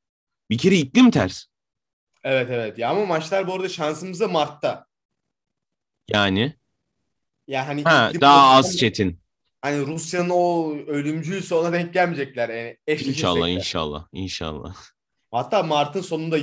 Bir 0.50 0.58
kere 0.58 0.76
iklim 0.76 1.12
ters. 1.12 1.46
Evet 2.24 2.48
evet. 2.52 2.78
Ya 2.78 2.90
ama 2.90 3.06
maçlar 3.06 3.48
bu 3.48 3.54
arada 3.54 3.70
şansımıza 3.70 4.28
Mart'ta. 4.28 4.88
Yani 6.10 6.54
Ya 7.48 7.68
hani 7.68 7.84
ha, 7.84 8.12
daha 8.22 8.50
az 8.50 8.78
çetin. 8.78 9.22
Hani 9.62 9.86
Rusya'nın 9.86 10.30
o 10.30 10.74
ölümcül 10.74 11.52
ona 11.52 11.74
denk 11.74 11.94
gelmeyecekler. 11.94 12.50
Yani 12.50 12.78
İnşallah 12.88 12.98
eşleşecekler. 12.98 13.48
inşallah 13.50 14.08
inşallah. 14.12 14.76
Hatta 15.32 15.64
Mart'ın 15.64 16.02
sonunda 16.02 16.38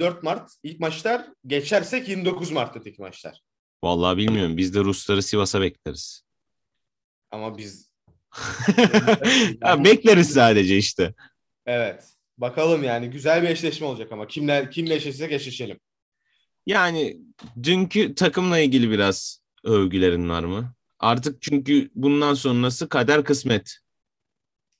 24 0.00 0.22
Mart 0.22 0.50
ilk 0.62 0.80
maçlar 0.80 1.26
geçersek 1.46 2.08
29 2.08 2.50
Mart'ta 2.50 2.80
tek 2.80 2.98
maçlar. 2.98 3.42
Vallahi 3.84 4.16
bilmiyorum. 4.16 4.56
Biz 4.56 4.74
de 4.74 4.80
Rusları 4.80 5.22
Sivas'a 5.22 5.60
bekleriz. 5.60 6.22
Ama 7.30 7.58
biz 7.58 7.92
Ya 9.62 9.84
bekleriz 9.84 10.32
sadece 10.32 10.76
işte. 10.76 11.14
evet. 11.66 12.04
Bakalım 12.38 12.84
yani 12.84 13.10
güzel 13.10 13.42
bir 13.42 13.48
eşleşme 13.48 13.86
olacak 13.86 14.12
ama 14.12 14.26
kimler 14.26 14.70
kimle 14.70 14.94
eşleşsek 14.94 15.32
eşleşelim. 15.32 15.80
Yani 16.66 17.16
dünkü 17.62 18.14
takımla 18.14 18.58
ilgili 18.58 18.90
biraz 18.90 19.40
övgülerin 19.64 20.28
var 20.28 20.44
mı? 20.44 20.74
Artık 20.98 21.42
çünkü 21.42 21.90
bundan 21.94 22.34
sonrası 22.34 22.88
kader 22.88 23.24
kısmet. 23.24 23.78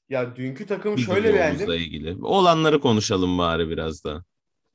Ya 0.08 0.36
dünkü 0.36 0.66
takımı 0.66 0.96
Bir 0.96 1.02
şöyle 1.02 1.34
beğendim. 1.34 1.72
ilgili. 1.72 2.16
Olanları 2.22 2.80
konuşalım 2.80 3.38
bari 3.38 3.68
biraz 3.70 4.04
da. 4.04 4.24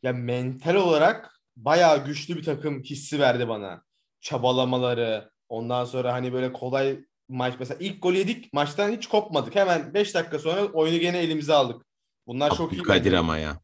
Ya 0.03 0.13
mental 0.13 0.75
olarak 0.75 1.39
bayağı 1.55 2.05
güçlü 2.05 2.37
bir 2.37 2.43
takım 2.43 2.83
hissi 2.83 3.19
verdi 3.19 3.47
bana. 3.47 3.83
Çabalamaları, 4.21 5.31
ondan 5.49 5.85
sonra 5.85 6.13
hani 6.13 6.33
böyle 6.33 6.53
kolay 6.53 6.99
maç 7.29 7.53
mesela 7.59 7.77
ilk 7.79 8.03
gol 8.03 8.13
yedik 8.13 8.53
maçtan 8.53 8.91
hiç 8.91 9.07
kopmadık. 9.07 9.55
Hemen 9.55 9.93
5 9.93 10.15
dakika 10.15 10.39
sonra 10.39 10.65
oyunu 10.65 10.97
gene 10.97 11.17
elimize 11.17 11.53
aldık. 11.53 11.85
Bunlar 12.27 12.55
çok 12.55 12.73
iyi. 12.73 12.75
Abdülkadir 12.75 13.05
bence. 13.05 13.17
ama 13.17 13.37
ya. 13.37 13.61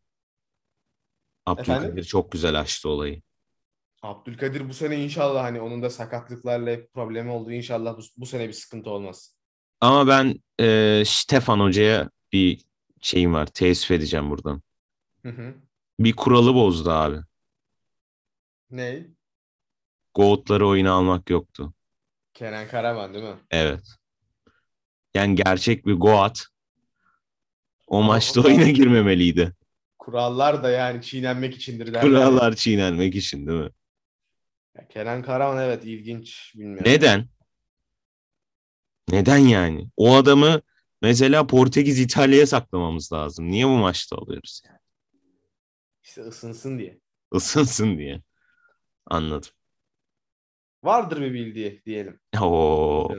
Abdülkadir 1.46 1.84
Efendim? 1.84 2.04
çok 2.04 2.32
güzel 2.32 2.60
açtı 2.60 2.90
olayı. 2.90 3.22
Abdülkadir 4.02 4.70
bu 4.70 4.74
sene 4.74 5.04
inşallah 5.04 5.44
hani 5.44 5.62
onun 5.62 5.82
da 5.82 5.90
sakatlıklarla 5.90 6.72
hep 6.72 6.94
problemi 6.94 7.32
oldu. 7.32 7.52
İnşallah 7.52 7.98
bu, 7.98 8.02
bu 8.18 8.26
sene 8.26 8.48
bir 8.48 8.54
sıkıntı 8.54 8.90
olmaz. 8.90 9.36
Ama 9.82 10.08
ben 10.08 10.36
e, 10.60 11.04
Stefan 11.06 11.60
Hoca'ya 11.60 12.10
bir 12.34 12.66
şeyim 13.02 13.34
var. 13.34 13.46
Teessüf 13.46 13.92
edeceğim 13.92 14.30
buradan. 14.30 14.62
Hı 15.22 15.30
hı. 15.30 15.56
Bir 16.00 16.16
kuralı 16.16 16.54
bozdu 16.56 16.92
abi. 16.92 17.18
Ne? 18.72 19.08
Goat'ları 20.14 20.68
oyuna 20.68 20.92
almak 20.92 21.30
yoktu. 21.30 21.74
Kenan 22.34 22.68
Karaman 22.68 23.14
değil 23.14 23.26
mi? 23.26 23.40
Evet. 23.52 23.88
Yani 25.16 25.36
gerçek 25.36 25.86
bir 25.86 25.94
Goat 25.94 26.46
o 27.88 27.98
Ama 27.98 28.08
maçta 28.08 28.42
o 28.42 28.46
oyuna 28.46 28.70
girmemeliydi. 28.70 29.54
Kurallar 30.00 30.64
da 30.64 30.70
yani 30.70 31.02
çiğnenmek 31.02 31.56
içindir 31.56 31.88
derler. 31.88 32.02
Kurallar 32.02 32.56
çiğnenmek 32.56 33.16
için 33.16 33.48
değil 33.48 33.60
mi? 33.60 33.70
Ya 34.78 34.88
Kenan 34.88 35.22
Karaman 35.24 35.64
evet 35.64 35.86
ilginç 35.86 36.54
bilmiyorum. 36.56 36.92
Neden? 36.92 37.28
Neden 39.12 39.38
yani? 39.38 39.90
O 39.98 40.16
adamı 40.16 40.62
mesela 41.02 41.48
Portekiz 41.48 42.00
İtalya'ya 42.00 42.48
saklamamız 42.48 43.14
lazım. 43.14 43.52
Niye 43.52 43.68
bu 43.68 43.78
maçta 43.78 44.16
alıyoruz 44.16 44.62
yani? 44.66 44.83
İşte 46.04 46.22
ısınsın 46.22 46.80
diye. 46.80 47.00
Isınsın 47.34 47.98
diye. 47.98 48.22
Anladım. 49.06 49.50
Vardır 50.84 51.22
bir 51.22 51.34
bildiği 51.34 51.82
diyelim. 51.86 52.20
Oo, 52.42 53.10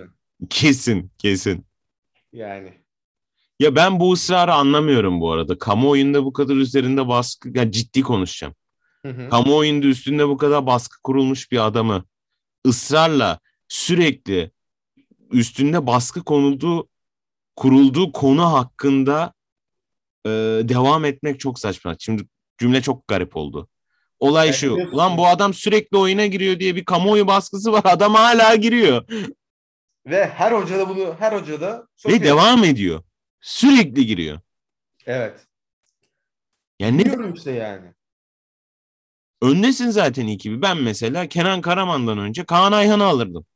kesin 0.51 1.11
kesin. 1.19 1.67
Yani. 2.33 2.85
Ya 3.61 3.77
ben 3.77 4.01
bu 4.01 4.13
ısrarı 4.13 4.55
anlamıyorum 4.55 5.21
bu 5.21 5.33
arada. 5.33 5.59
Kamuoyunda 5.59 6.25
bu 6.25 6.33
kadar 6.33 6.55
üzerinde 6.57 7.09
baskı, 7.09 7.51
ya 7.55 7.73
ciddi 7.73 8.03
konuşacağım. 8.03 8.55
Hı 9.03 9.09
hı. 9.09 9.29
Kamuoyunda 9.29 9.87
üstünde 9.87 10.29
bu 10.29 10.37
kadar 10.37 10.67
baskı 10.67 11.03
kurulmuş 11.03 11.53
bir 11.53 11.67
adamı 11.67 12.05
ısrarla 12.67 13.39
sürekli 13.69 14.51
üstünde 15.31 15.87
baskı 15.87 16.25
konulduğu 16.25 16.89
kurulduğu 17.57 18.13
konu 18.13 18.53
hakkında 18.53 19.35
e, 20.27 20.31
devam 20.63 21.05
etmek 21.05 21.41
çok 21.41 21.59
saçma. 21.59 21.97
Şimdi 21.99 22.27
cümle 22.65 22.83
çok 22.83 23.09
garip 23.09 23.37
oldu. 23.37 23.69
Olay 24.21 24.53
şu. 24.53 24.73
Ulan 24.75 25.17
bu 25.19 25.27
adam 25.27 25.55
sürekli 25.55 25.97
oyuna 25.97 26.27
giriyor 26.27 26.61
diye 26.61 26.77
bir 26.77 26.85
kamuoyu 26.85 27.27
baskısı 27.27 27.73
var. 27.73 27.83
Adam 27.85 28.15
hala 28.15 28.55
giriyor. 28.55 29.05
Ve 30.07 30.27
her 30.27 30.53
hoca 30.53 30.79
da 30.79 30.89
bunu 30.89 31.15
her 31.19 31.33
hoca 31.33 31.61
da 31.61 31.79
Ve 31.79 31.87
sokuyor. 31.97 32.23
devam 32.23 32.65
ediyor. 32.65 33.03
Sürekli 33.41 34.07
giriyor. 34.07 34.41
Evet. 35.07 35.47
Yani 36.81 36.99
ne 36.99 37.05
Bilmiyorum 37.05 37.35
işte 37.35 37.51
yani. 37.53 37.93
Öndesin 39.43 39.91
zaten 39.91 40.27
iyi 40.27 40.39
gibi. 40.39 40.63
Ben 40.63 40.77
mesela 40.77 41.27
Kenan 41.29 41.61
Karaman'dan 41.61 42.19
önce 42.19 42.45
Kaan 42.45 42.73
Ayhan'ı 42.73 43.05
alırdım. 43.05 43.47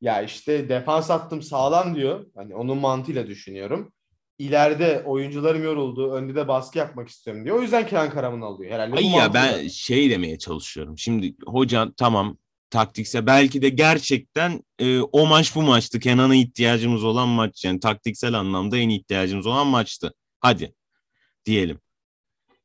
Ya 0.00 0.22
işte 0.22 0.68
defans 0.68 1.10
attım 1.10 1.42
sağlam 1.42 1.94
diyor. 1.94 2.26
Hani 2.34 2.54
onun 2.54 2.78
mantığıyla 2.78 3.26
düşünüyorum. 3.26 3.92
İleride 4.42 5.02
oyuncularım 5.06 5.64
yoruldu. 5.64 6.12
Önde 6.12 6.34
de 6.34 6.48
baskı 6.48 6.78
yapmak 6.78 7.08
istiyorum 7.08 7.44
diyor. 7.44 7.58
O 7.58 7.62
yüzden 7.62 7.86
Kenan 7.86 8.10
Karaman 8.10 8.40
alıyor. 8.40 8.72
Herhalde 8.72 8.96
Ay 8.96 9.06
ya 9.06 9.34
ben 9.34 9.68
şey 9.68 10.10
demeye 10.10 10.38
çalışıyorum. 10.38 10.98
Şimdi 10.98 11.34
hoca 11.46 11.92
tamam 11.96 12.38
taktikse 12.70 13.26
belki 13.26 13.62
de 13.62 13.68
gerçekten 13.68 14.64
e, 14.78 15.00
o 15.00 15.26
maç 15.26 15.54
bu 15.54 15.62
maçtı. 15.62 16.00
Kenan'a 16.00 16.34
ihtiyacımız 16.34 17.04
olan 17.04 17.28
maç. 17.28 17.64
Yani 17.64 17.80
taktiksel 17.80 18.34
anlamda 18.34 18.76
en 18.76 18.88
ihtiyacımız 18.88 19.46
olan 19.46 19.66
maçtı. 19.66 20.14
Hadi 20.40 20.74
diyelim. 21.44 21.78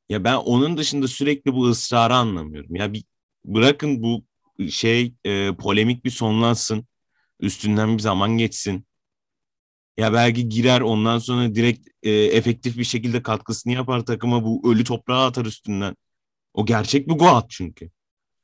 Ya 0.10 0.24
ben 0.24 0.36
onun 0.36 0.78
dışında 0.78 1.08
sürekli 1.08 1.54
bu 1.54 1.68
ısrarı 1.68 2.16
anlamıyorum. 2.16 2.76
Ya 2.76 2.94
bir 2.94 3.04
bırakın 3.46 4.04
bu 4.04 4.24
şey 4.70 5.14
e, 5.26 5.56
polemik 5.56 6.06
bir 6.06 6.10
sonlansın. 6.10 6.88
Üstünden 7.40 7.98
bir 7.98 8.02
zaman 8.02 8.38
geçsin. 8.38 8.88
Ya 9.98 10.14
belki 10.14 10.50
girer 10.50 10.82
ondan 10.82 11.20
sonra 11.20 11.56
direkt 11.56 11.88
e, 12.04 12.12
efektif 12.12 12.78
bir 12.78 12.84
şekilde 12.84 13.24
katkısını 13.24 13.74
yapar 13.74 14.06
takıma 14.06 14.44
bu 14.44 14.72
ölü 14.74 14.84
toprağa 14.84 15.26
atar 15.26 15.46
üstünden. 15.46 15.96
O 16.54 16.66
gerçek 16.66 17.08
bir 17.08 17.14
Goat 17.14 17.50
çünkü. 17.50 17.90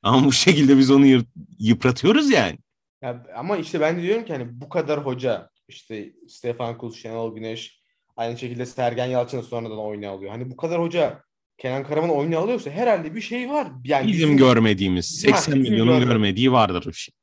Ama 0.03 0.25
bu 0.25 0.31
şekilde 0.31 0.77
biz 0.77 0.91
onu 0.91 1.23
yıpratıyoruz 1.59 2.29
yani. 2.31 2.57
Ya, 3.01 3.25
ama 3.35 3.57
işte 3.57 3.79
ben 3.81 3.97
de 3.97 4.01
diyorum 4.01 4.25
ki 4.25 4.33
hani 4.33 4.61
bu 4.61 4.69
kadar 4.69 5.05
hoca 5.05 5.49
işte 5.67 6.13
Stefan 6.29 6.77
Kul, 6.77 6.93
Şenol 6.93 7.35
Güneş 7.35 7.81
aynı 8.17 8.37
şekilde 8.37 8.65
Sergen 8.65 9.05
Yalçın 9.05 9.37
da 9.37 9.43
sonradan 9.43 9.79
oyuna 9.79 10.09
alıyor. 10.09 10.31
Hani 10.31 10.51
bu 10.51 10.57
kadar 10.57 10.81
hoca 10.81 11.23
Kenan 11.57 11.83
Karaman 11.83 12.09
oyuna 12.09 12.37
alıyorsa 12.37 12.71
herhalde 12.71 13.15
bir 13.15 13.21
şey 13.21 13.49
var. 13.49 13.67
Yani 13.85 14.07
Bizim 14.07 14.37
görmediğimiz, 14.37 15.27
Ha, 15.29 15.37
80 15.37 15.55
bizim 15.55 15.61
milyonun 15.61 15.99
görmediğimiz. 15.99 16.13
görmediği 16.13 16.51
vardır 16.51 16.85
bir 16.87 16.93
şey. 16.93 17.13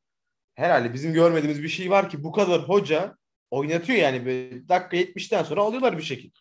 herhalde 0.55 0.95
bizim 0.95 1.13
görmediğimiz 1.13 1.63
bir 1.63 1.69
şey 1.69 1.91
var 1.91 2.11
ki 2.11 2.25
bu 2.25 2.33
kadar 2.33 2.61
hoca 2.69 3.17
oynatıyor 3.51 3.99
yani 3.99 4.27
böyle 4.27 4.69
dakika 4.69 4.97
70'ten 4.97 5.43
sonra 5.43 5.61
alıyorlar 5.63 5.99
bir 5.99 6.03
şekilde. 6.03 6.39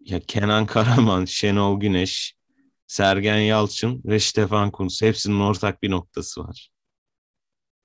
Ya 0.00 0.20
Kenan 0.20 0.66
Karaman, 0.66 1.24
Şenol 1.28 1.80
Güneş, 1.80 2.34
Sergen 2.86 3.38
Yalçın 3.38 4.02
ve 4.04 4.20
Stefan 4.20 4.70
Kuntz. 4.70 5.02
Hepsinin 5.02 5.40
ortak 5.40 5.82
bir 5.82 5.90
noktası 5.90 6.44
var. 6.44 6.70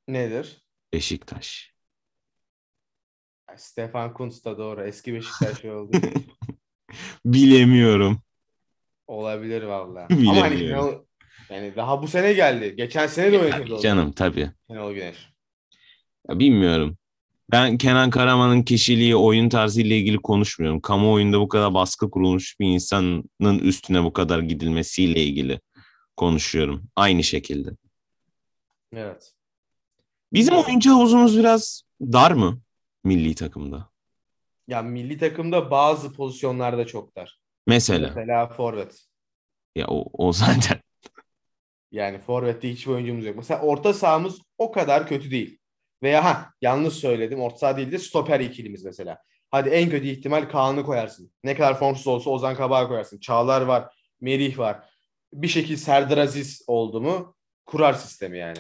Nedir? 0.08 0.62
Beşiktaş. 0.94 1.74
Stefan 3.58 4.14
Kuntz 4.14 4.46
da 4.46 4.58
doğru. 4.58 4.84
Eski 4.84 5.14
Beşiktaşlı 5.14 5.74
oldu. 5.80 5.98
Bilemiyorum. 7.26 8.22
Olabilir 9.08 9.64
valla. 9.64 10.08
Ama 10.12 10.42
hani. 10.42 10.56
Şenol- 10.56 11.06
yani 11.50 11.76
daha 11.76 12.02
bu 12.02 12.08
sene 12.08 12.34
geldi. 12.34 12.76
Geçen 12.76 13.08
sene 13.08 13.32
de 13.32 13.40
oynadı. 13.40 13.80
Canım 13.82 14.12
tabii. 14.12 14.52
Şenol 14.68 14.94
Güneş. 14.94 15.30
Ya 16.30 16.40
bilmiyorum. 16.40 16.98
Ben 17.52 17.78
Kenan 17.78 18.10
Karaman'ın 18.10 18.64
kişiliği, 18.64 19.16
oyun 19.16 19.50
tarzı 19.50 19.82
ile 19.82 19.98
ilgili 19.98 20.18
konuşmuyorum. 20.18 20.82
Kamuoyunda 20.82 21.40
bu 21.40 21.48
kadar 21.48 21.74
baskı 21.74 22.12
kurulmuş 22.12 22.60
bir 22.60 22.68
insanın 22.68 23.60
üstüne 23.60 24.04
bu 24.04 24.14
kadar 24.14 24.40
gidilmesiyle 24.40 25.24
ilgili 25.24 25.60
konuşuyorum. 26.18 26.84
Aynı 26.96 27.24
şekilde. 27.24 27.70
Evet. 28.94 29.34
Bizim 30.34 30.56
oyuncu 30.56 30.92
havuzumuz 30.92 31.38
biraz 31.38 31.84
dar 32.02 32.32
mı 32.32 32.62
milli 33.04 33.36
takımda? 33.36 33.90
Ya 34.68 34.82
milli 34.82 35.18
takımda 35.18 35.72
bazı 35.72 36.14
pozisyonlarda 36.14 36.88
çok 36.88 37.16
dar. 37.16 37.40
Mesela. 37.68 38.08
Mesela 38.16 38.48
forvet. 38.48 39.06
Ya 39.76 39.88
o, 39.88 40.28
o 40.28 40.34
zaten. 40.34 40.80
Yani 41.92 42.20
forvette 42.20 42.72
hiçbir 42.72 42.92
oyuncumuz 42.92 43.26
yok. 43.26 43.36
Mesela 43.36 43.62
orta 43.62 43.94
sahamız 43.94 44.42
o 44.58 44.72
kadar 44.72 45.08
kötü 45.08 45.32
değil. 45.32 45.59
Veya 46.04 46.26
ha 46.26 46.52
yanlış 46.62 46.94
söyledim. 46.94 47.42
Orta 47.42 47.58
saha 47.58 47.78
değil 47.78 47.92
de 47.92 47.98
stoper 47.98 48.40
ikilimiz 48.40 48.86
mesela. 48.86 49.18
Hadi 49.52 49.70
en 49.70 49.90
kötü 49.90 50.08
ihtimal 50.08 50.50
Kaan'ı 50.50 50.84
koyarsın. 50.84 51.32
Ne 51.44 51.56
kadar 51.56 51.80
formsuz 51.80 52.08
olsa 52.08 52.30
Ozan 52.30 52.56
Kabak'ı 52.56 52.88
koyarsın. 52.88 53.20
Çağlar 53.20 53.62
var. 53.62 53.94
Merih 54.22 54.58
var. 54.58 54.90
Bir 55.34 55.48
şekilde 55.48 55.78
Serdar 55.78 56.18
Aziz 56.18 56.64
oldu 56.68 57.02
mu 57.02 57.36
kurar 57.66 57.94
sistemi 57.94 58.38
yani. 58.38 58.60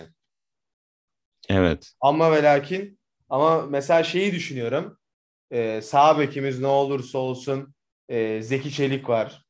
Evet. 1.50 1.92
Ama 2.02 2.32
ve 2.32 2.44
lakin 2.44 3.00
ama 3.30 3.62
mesela 3.62 4.04
şeyi 4.04 4.32
düşünüyorum. 4.32 5.00
Ee, 5.52 5.82
sağ 5.82 6.20
bekimiz 6.20 6.60
ne 6.60 6.68
olursa 6.68 7.18
olsun 7.18 7.74
e, 8.10 8.42
Zeki 8.42 8.72
Çelik 8.72 9.10
var. 9.10 9.46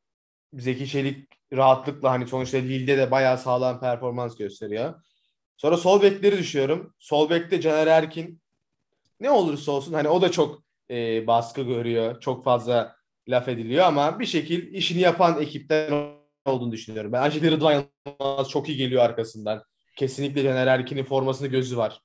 Zeki 0.54 0.88
Çelik 0.88 1.28
rahatlıkla 1.54 2.12
hani 2.12 2.28
sonuçta 2.28 2.58
Lille'de 2.58 2.98
de 2.98 3.12
bayağı 3.12 3.38
sağlam 3.38 3.80
performans 3.80 4.38
gösteriyor. 4.38 5.04
Sonra 5.60 5.78
sol 5.78 6.02
bekleri 6.02 6.38
düşünüyorum. 6.38 6.94
Sol 7.00 7.30
bekte 7.30 7.62
Caner 7.62 7.88
Erkin 7.88 8.42
ne 9.20 9.32
olursa 9.32 9.72
olsun 9.72 9.94
hani 9.94 10.08
o 10.08 10.22
da 10.22 10.32
çok 10.32 10.64
e, 10.92 11.28
baskı 11.28 11.62
görüyor. 11.62 12.22
Çok 12.22 12.44
fazla 12.44 12.96
laf 13.28 13.48
ediliyor 13.48 13.86
ama 13.86 14.20
bir 14.20 14.26
şekil 14.26 14.74
işini 14.74 15.02
yapan 15.02 15.42
ekipten 15.42 15.92
olduğunu 16.46 16.72
düşünüyorum. 16.72 17.12
Ben 17.14 17.22
Ancak 17.22 17.44
Rıdvan 17.44 17.74
Yılmaz 17.74 18.50
çok 18.50 18.70
iyi 18.70 18.78
geliyor 18.78 19.04
arkasından. 19.04 19.64
Kesinlikle 19.98 20.44
Caner 20.44 20.68
Erkin'in 20.68 21.04
formasında 21.04 21.48
gözü 21.48 21.78
var. 21.78 22.02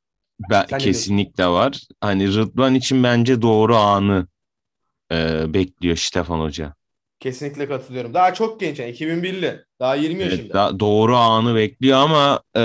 Ben, 0.51 0.67
Sen 0.71 0.79
kesinlikle 0.79 1.47
var. 1.47 1.81
Hani 2.01 2.35
Rıdvan 2.35 2.75
için 2.75 3.03
bence 3.03 3.43
doğru 3.43 3.77
anı 3.77 4.27
e, 5.13 5.45
bekliyor 5.55 5.97
Stefan 5.97 6.41
Hoca. 6.41 6.75
Kesinlikle 7.21 7.69
katılıyorum. 7.69 8.15
Daha 8.15 8.35
çok 8.35 8.61
genç 8.61 8.79
yani 8.79 8.91
2001'li. 8.91 9.65
Daha 9.85 9.95
20 9.95 10.23
Evet, 10.23 10.33
yaşında. 10.33 10.55
da- 10.55 10.81
doğru 10.81 11.17
anı 11.17 11.55
bekliyor 11.55 11.99
ama 11.99 12.43
e, 12.57 12.61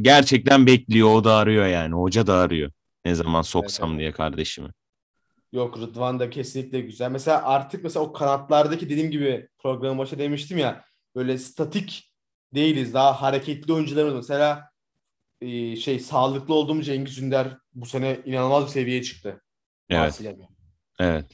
gerçekten 0.00 0.66
bekliyor. 0.66 1.08
O 1.14 1.24
da 1.24 1.34
arıyor 1.34 1.66
yani. 1.66 1.94
Hoca 1.94 2.26
da 2.26 2.34
arıyor. 2.34 2.70
Ne 3.04 3.14
zaman 3.14 3.42
soksam 3.42 3.90
evet. 3.90 4.00
diye 4.00 4.12
kardeşimi. 4.12 4.68
Yok 5.52 5.78
Rıdvan 5.78 6.20
da 6.20 6.30
kesinlikle 6.30 6.80
güzel. 6.80 7.10
Mesela 7.10 7.42
artık 7.42 7.84
mesela 7.84 8.04
o 8.04 8.12
kanatlardaki 8.12 8.90
dediğim 8.90 9.10
gibi 9.10 9.48
programın 9.58 9.98
başında 9.98 10.20
demiştim 10.20 10.58
ya 10.58 10.84
böyle 11.14 11.38
statik 11.38 12.12
değiliz. 12.54 12.94
Daha 12.94 13.22
hareketli 13.22 13.72
oyuncularımız. 13.72 14.14
Mesela 14.14 14.70
e, 15.40 15.76
şey 15.76 15.98
sağlıklı 15.98 16.54
olduğumuz 16.54 16.86
Cengiz 16.86 17.18
Ünder 17.18 17.58
bu 17.74 17.86
sene 17.86 18.20
inanılmaz 18.24 18.64
bir 18.64 18.70
seviyeye 18.70 19.02
çıktı. 19.02 19.42
Evet. 19.90 20.20
Evet. 20.98 21.26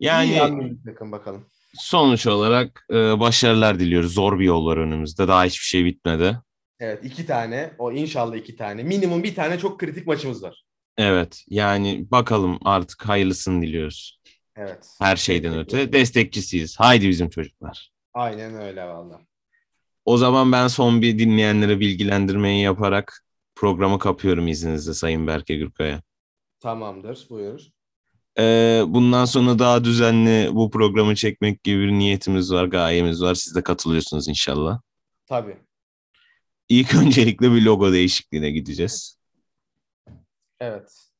Yani 0.00 0.32
Yani 0.32 0.76
bakın 0.86 1.12
bakalım. 1.12 1.46
Sonuç 1.74 2.26
olarak 2.26 2.86
e, 2.90 3.20
başarılar 3.20 3.80
diliyoruz. 3.80 4.14
Zor 4.14 4.38
bir 4.38 4.44
yol 4.44 4.66
var 4.66 4.76
önümüzde. 4.76 5.28
Daha 5.28 5.44
hiçbir 5.44 5.64
şey 5.64 5.84
bitmedi. 5.84 6.38
Evet 6.80 7.04
iki 7.04 7.26
tane 7.26 7.70
o 7.78 7.92
inşallah 7.92 8.36
iki 8.36 8.56
tane. 8.56 8.82
Minimum 8.82 9.22
bir 9.22 9.34
tane 9.34 9.58
çok 9.58 9.80
kritik 9.80 10.06
maçımız 10.06 10.42
var. 10.42 10.64
Evet. 10.98 11.44
Yani 11.48 12.06
bakalım 12.10 12.58
artık 12.64 13.08
hayırlısını 13.08 13.62
diliyoruz. 13.62 14.20
Evet. 14.56 14.88
Her 15.00 15.16
şeyden 15.16 15.58
öte. 15.58 15.92
Destekçisiyiz. 15.92 16.80
Haydi 16.80 17.08
bizim 17.08 17.30
çocuklar. 17.30 17.90
Aynen 18.14 18.54
öyle 18.62 18.84
valla. 18.84 19.20
O 20.04 20.16
zaman 20.16 20.52
ben 20.52 20.68
son 20.68 21.02
bir 21.02 21.18
dinleyenlere 21.18 21.80
bilgilendirmeyi 21.80 22.62
yaparak 22.62 23.24
programı 23.54 23.98
kapıyorum 23.98 24.48
izninizle 24.48 24.94
Sayın 24.94 25.26
Berke 25.26 25.56
Gürkaya. 25.56 26.02
Tamamdır. 26.60 27.26
Buyur. 27.30 27.60
Ee, 28.40 28.82
bundan 28.86 29.24
sonra 29.24 29.58
daha 29.58 29.84
düzenli 29.84 30.54
bu 30.54 30.70
programı 30.70 31.14
çekmek 31.14 31.64
gibi 31.64 31.80
bir 31.80 31.92
niyetimiz 31.92 32.52
var, 32.52 32.64
gayemiz 32.64 33.22
var. 33.22 33.34
Siz 33.34 33.54
de 33.54 33.62
katılıyorsunuz 33.62 34.28
inşallah. 34.28 34.80
Tabii. 35.26 35.56
İlk 36.68 36.94
öncelikle 37.06 37.52
bir 37.52 37.62
logo 37.62 37.92
değişikliğine 37.92 38.50
gideceğiz. 38.50 39.18
Evet. 40.60 41.10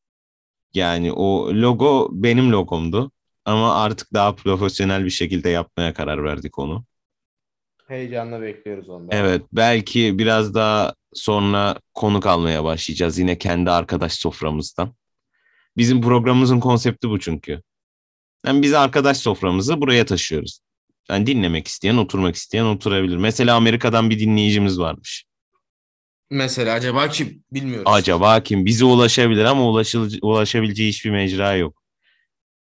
Yani 0.74 1.12
o 1.12 1.48
logo 1.54 2.09
benim 2.12 2.52
logomdu. 2.52 3.11
Ama 3.44 3.74
artık 3.74 4.12
daha 4.12 4.35
profesyonel 4.35 5.04
bir 5.04 5.11
şekilde 5.11 5.48
yapmaya 5.48 5.94
karar 5.94 6.24
verdik 6.24 6.59
onu. 6.59 6.85
Heyecanla 7.88 8.42
bekliyoruz 8.42 8.88
onu. 8.88 9.06
Evet, 9.11 9.42
belki 9.52 10.18
biraz 10.18 10.54
daha 10.54 10.94
sonra 11.12 11.76
konuk 11.94 12.26
almaya 12.26 12.64
başlayacağız 12.64 13.18
yine 13.18 13.38
kendi 13.38 13.70
arkadaş 13.70 14.12
soframızdan. 14.12 14.94
Bizim 15.76 16.02
programımızın 16.02 16.61
konsepti 16.61 17.09
bu 17.09 17.20
çünkü. 17.20 17.62
Yani 18.46 18.62
biz 18.62 18.74
arkadaş 18.74 19.16
soframızı 19.16 19.80
buraya 19.80 20.06
taşıyoruz. 20.06 20.61
Yani 21.11 21.26
dinlemek 21.26 21.68
isteyen, 21.68 21.96
oturmak 21.96 22.35
isteyen 22.35 22.64
oturabilir. 22.64 23.16
Mesela 23.16 23.56
Amerika'dan 23.56 24.11
bir 24.11 24.18
dinleyicimiz 24.20 24.78
varmış. 24.80 25.24
Mesela 26.30 26.74
acaba 26.74 27.09
kim? 27.09 27.44
Bilmiyoruz. 27.52 27.92
Acaba 27.94 28.42
kim? 28.42 28.66
Bize 28.66 28.85
ulaşabilir 28.85 29.44
ama 29.44 29.62
ulaşıl- 29.62 30.18
ulaşabileceği 30.22 30.88
hiçbir 30.88 31.11
mecra 31.11 31.54
yok. 31.54 31.83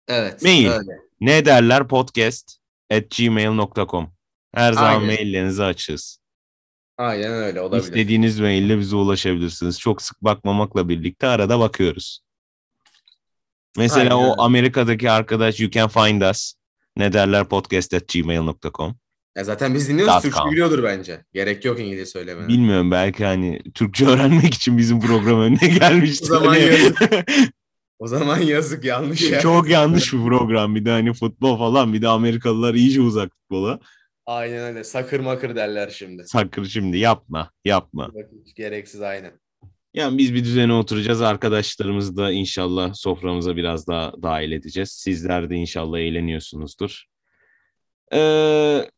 Evet. 0.08 0.44
Mail. 0.44 0.68
Öyle. 0.68 0.92
Ne 1.22 1.46
derler 1.46 1.88
podcast 1.88 2.58
at 2.92 3.04
gmail.com. 3.18 4.14
Her 4.56 4.74
zaman 4.74 4.90
Aynen. 4.94 5.06
maillerinizi 5.06 5.64
açığız. 5.64 6.20
Aynen 6.98 7.32
öyle 7.32 7.62
olabilir. 7.62 7.84
İstediğiniz 7.84 8.40
maille 8.40 8.80
bize 8.80 8.96
ulaşabilirsiniz. 8.96 9.80
Çok 9.80 10.02
sık 10.02 10.24
bakmamakla 10.24 10.90
birlikte 10.90 11.28
arada 11.28 11.60
bakıyoruz. 11.60 12.20
Mesela 13.78 14.16
Aynen 14.18 14.30
o. 14.30 14.42
Amerika'daki 14.44 15.12
arkadaş 15.12 15.60
you 15.60 15.72
can 15.72 15.88
find 15.88 16.22
us. 16.22 16.54
Ne 16.98 17.14
derler 17.14 17.50
podcast 17.50 17.94
at 17.94 18.08
gmail.com. 18.14 18.96
Ya 19.38 19.44
zaten 19.44 19.74
biz 19.76 19.90
dinliyoruz. 19.90 20.14
Dot 20.16 20.22
Türkçe 20.22 20.40
com. 20.42 20.52
biliyordur 20.52 20.84
bence. 20.84 21.26
Gerek 21.34 21.66
yok 21.66 21.80
İngilizce 21.80 22.06
söylemene. 22.06 22.48
Bilmiyorum 22.48 22.92
belki 22.92 23.26
hani 23.26 23.62
Türkçe 23.74 24.06
öğrenmek 24.10 24.54
için 24.54 24.78
bizim 24.78 25.00
program 25.02 25.40
önüne 25.42 25.68
gelmişti. 25.80 26.26
O 26.26 26.28
zaman 26.28 26.48
Hani- 26.48 26.64
yazık. 26.64 27.00
O 28.00 28.08
zaman 28.08 28.38
yazık 28.40 28.84
yanlış 28.86 29.32
ya. 29.32 29.40
Çok 29.40 29.70
yanlış 29.70 30.14
bir 30.14 30.24
program. 30.24 30.76
Bir 30.76 30.86
de 30.86 30.90
hani 30.90 31.14
futbol 31.14 31.58
falan. 31.58 31.94
Bir 31.94 32.02
de 32.02 32.08
Amerikalılar 32.08 32.74
iyice 32.74 33.02
uzak 33.02 33.32
futbola. 33.36 33.80
Aynen 34.26 34.60
öyle. 34.64 34.84
Sakır 34.84 35.20
makır 35.20 35.56
derler 35.56 35.90
şimdi. 35.90 36.24
Sakır 36.28 36.66
şimdi 36.66 36.98
yapma. 36.98 37.52
Yapma. 37.66 38.12
Gereksiz 38.56 39.02
aynen. 39.02 39.32
Yani 39.96 40.18
biz 40.18 40.34
bir 40.34 40.44
düzene 40.44 40.74
oturacağız. 40.74 41.22
Arkadaşlarımızı 41.22 42.18
da 42.18 42.32
inşallah 42.32 42.94
soframıza 42.94 43.56
biraz 43.58 43.88
daha 43.88 44.14
dahil 44.24 44.52
edeceğiz. 44.52 44.92
Sizler 44.92 45.50
de 45.50 45.56
inşallah 45.56 46.00
eğleniyorsunuzdur. 46.00 47.04
Ee, 48.14 48.90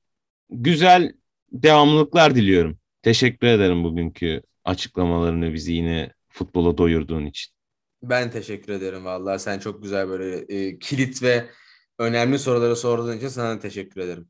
güzel 0.50 1.14
devamlılıklar 1.52 2.36
diliyorum. 2.36 2.80
Teşekkür 3.02 3.48
ederim 3.48 3.84
bugünkü 3.84 4.42
açıklamalarını 4.64 5.54
bizi 5.54 5.74
yine 5.74 6.14
futbola 6.30 6.78
doyurduğun 6.78 7.26
için. 7.26 7.54
Ben 8.04 8.32
teşekkür 8.32 8.74
ederim 8.74 9.06
vallahi. 9.06 9.40
Sen 9.40 9.60
çok 9.60 9.84
güzel 9.84 10.10
böyle 10.10 10.38
e, 10.38 10.80
kilit 10.80 11.24
ve 11.24 11.46
önemli 12.00 12.40
soruları 12.40 12.76
sorduğun 12.76 13.18
için 13.18 13.28
sana 13.28 13.60
teşekkür 13.60 14.02
ederim. 14.02 14.30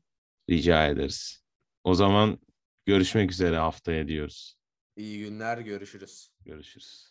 Rica 0.50 0.86
ederiz. 0.86 1.42
O 1.84 1.94
zaman 1.94 2.38
görüşmek 2.86 3.32
üzere 3.32 3.56
haftaya 3.56 4.08
diyoruz. 4.08 4.58
İyi 4.96 5.18
günler. 5.18 5.58
Görüşürüz. 5.58 6.30
Görüşürüz. 6.48 7.07